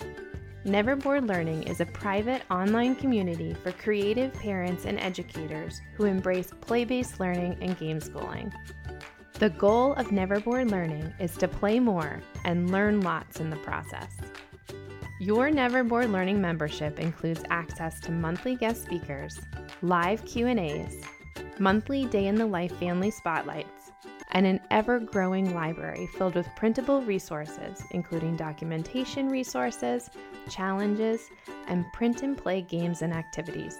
Never 0.65 0.95
Bored 0.95 1.27
Learning 1.27 1.63
is 1.63 1.79
a 1.79 1.85
private 1.85 2.41
online 2.51 2.95
community 2.95 3.53
for 3.53 3.71
creative 3.71 4.33
parents 4.33 4.85
and 4.85 4.99
educators 4.99 5.81
who 5.95 6.05
embrace 6.05 6.51
play 6.61 6.83
based 6.83 7.19
learning 7.19 7.57
and 7.61 7.77
game 7.79 8.01
schooling. 8.01 8.53
The 9.39 9.49
goal 9.49 9.93
of 9.93 10.11
Never 10.11 10.39
Bored 10.39 10.71
Learning 10.71 11.13
is 11.19 11.35
to 11.37 11.47
play 11.47 11.79
more 11.79 12.21
and 12.45 12.71
learn 12.71 13.01
lots 13.01 13.39
in 13.39 13.49
the 13.49 13.57
process. 13.57 14.15
Your 15.19 15.49
Never 15.49 15.83
Bored 15.83 16.09
Learning 16.09 16.41
membership 16.41 16.99
includes 16.99 17.43
access 17.49 17.99
to 18.01 18.11
monthly 18.11 18.55
guest 18.55 18.83
speakers, 18.83 19.39
live 19.81 20.25
Q&As, 20.25 20.97
monthly 21.59 22.05
day 22.05 22.27
in 22.27 22.35
the 22.35 22.45
life 22.45 22.77
family 22.77 23.11
spotlights, 23.11 23.82
and 24.33 24.45
an 24.45 24.59
ever-growing 24.71 25.53
library 25.53 26.07
filled 26.17 26.35
with 26.35 26.47
printable 26.55 27.01
resources 27.01 27.83
including 27.91 28.35
documentation 28.35 29.29
resources, 29.29 30.09
challenges, 30.49 31.29
and 31.67 31.85
print 31.93 32.23
and 32.23 32.37
play 32.37 32.61
games 32.61 33.01
and 33.01 33.13
activities. 33.13 33.77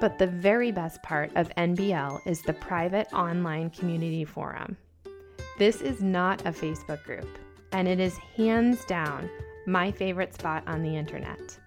But 0.00 0.18
the 0.18 0.26
very 0.26 0.70
best 0.70 1.02
part 1.02 1.30
of 1.36 1.48
NBL 1.56 2.26
is 2.26 2.42
the 2.42 2.52
private 2.52 3.12
online 3.12 3.70
community 3.70 4.24
forum. 4.24 4.76
This 5.58 5.80
is 5.80 6.02
not 6.02 6.44
a 6.44 6.50
Facebook 6.50 7.02
group, 7.04 7.38
and 7.72 7.88
it 7.88 7.98
is 7.98 8.18
hands 8.36 8.84
down 8.84 9.30
my 9.66 9.90
favorite 9.90 10.34
spot 10.34 10.62
on 10.66 10.82
the 10.82 10.94
internet. 10.94 11.58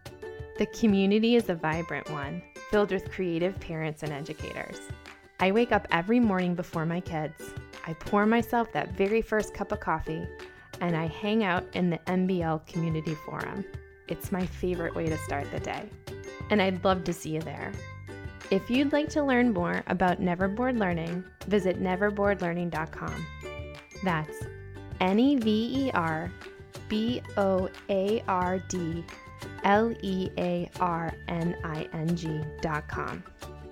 The 0.60 0.68
community 0.68 1.36
is 1.36 1.50
a 1.50 1.56
vibrant 1.56 2.10
one, 2.12 2.42
filled 2.70 2.92
with 2.92 3.10
creative 3.12 3.60
parents 3.60 4.04
and 4.04 4.12
educators. 4.12 4.80
I 5.42 5.52
wake 5.52 5.72
up 5.72 5.88
every 5.92 6.20
morning 6.20 6.54
before 6.54 6.86
my 6.86 7.00
kids. 7.00 7.42
I 7.88 7.94
pour 7.94 8.26
myself 8.26 8.74
that 8.74 8.92
very 8.92 9.22
first 9.22 9.54
cup 9.54 9.72
of 9.72 9.80
coffee, 9.80 10.28
and 10.82 10.98
I 10.98 11.08
hang 11.08 11.46
out 11.46 11.66
in 11.74 11.90
the 11.90 11.98
NBL 12.08 12.68
Community 12.68 13.16
Forum. 13.26 13.64
It's 14.10 14.34
my 14.34 14.46
favorite 14.46 14.96
way 14.96 15.08
to 15.08 15.18
start 15.20 15.50
the 15.52 15.62
day. 15.62 15.84
And 16.50 16.62
I'd 16.62 16.84
love 16.84 17.06
to 17.06 17.14
see 17.14 17.30
you 17.30 17.42
there. 17.42 17.72
If 18.52 18.70
you'd 18.70 18.92
like 18.92 19.08
to 19.10 19.24
learn 19.24 19.54
more 19.54 19.84
about 19.88 20.20
Never 20.20 20.48
Bored 20.48 20.78
Learning, 20.78 21.24
visit 21.48 21.82
neverboredlearning.com. 21.82 23.26
That's 24.04 24.44
N 25.00 25.20
E 25.20 25.38
V 25.38 25.86
E 25.86 25.92
R 25.94 26.32
B 26.90 27.22
O 27.38 27.70
A 27.90 28.22
R 28.28 28.60
D 28.68 29.06
L 29.64 29.94
E 30.02 30.30
A 30.38 30.70
R 30.80 31.14
N 31.28 31.56
I 31.64 31.88
N 31.94 32.16
G 32.16 32.42
dot 32.62 32.88
com. 32.88 33.24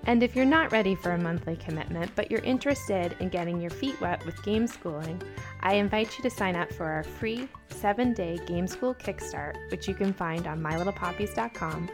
And 0.05 0.23
if 0.23 0.35
you're 0.35 0.45
not 0.45 0.71
ready 0.71 0.95
for 0.95 1.11
a 1.11 1.17
monthly 1.17 1.57
commitment, 1.57 2.11
but 2.15 2.31
you're 2.31 2.41
interested 2.41 3.15
in 3.19 3.29
getting 3.29 3.59
your 3.59 3.71
feet 3.71 3.99
wet 3.99 4.25
with 4.25 4.41
game 4.43 4.65
schooling, 4.67 5.21
I 5.61 5.75
invite 5.75 6.17
you 6.17 6.23
to 6.23 6.29
sign 6.29 6.55
up 6.55 6.71
for 6.71 6.85
our 6.85 7.03
free 7.03 7.49
seven 7.69 8.13
day 8.13 8.39
game 8.45 8.67
school 8.67 8.95
kickstart, 8.95 9.55
which 9.69 9.87
you 9.87 9.93
can 9.93 10.13
find 10.13 10.47
on 10.47 10.61
mylittlepoppies.com, 10.61 11.89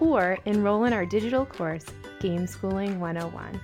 or 0.00 0.38
enroll 0.44 0.84
in 0.84 0.92
our 0.92 1.06
digital 1.06 1.46
course, 1.46 1.86
Game 2.20 2.46
Schooling 2.46 3.00
101. 3.00 3.60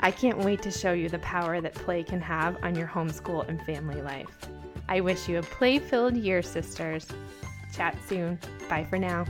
I 0.00 0.10
can't 0.10 0.38
wait 0.38 0.62
to 0.62 0.70
show 0.70 0.92
you 0.92 1.08
the 1.08 1.18
power 1.20 1.60
that 1.60 1.74
play 1.74 2.02
can 2.02 2.20
have 2.20 2.62
on 2.62 2.74
your 2.74 2.86
homeschool 2.86 3.48
and 3.48 3.60
family 3.62 4.02
life. 4.02 4.28
I 4.88 5.00
wish 5.00 5.28
you 5.28 5.38
a 5.38 5.42
play 5.42 5.78
filled 5.78 6.16
year, 6.16 6.42
sisters. 6.42 7.06
Chat 7.74 7.96
soon. 8.06 8.38
Bye 8.68 8.86
for 8.88 8.98
now. 8.98 9.24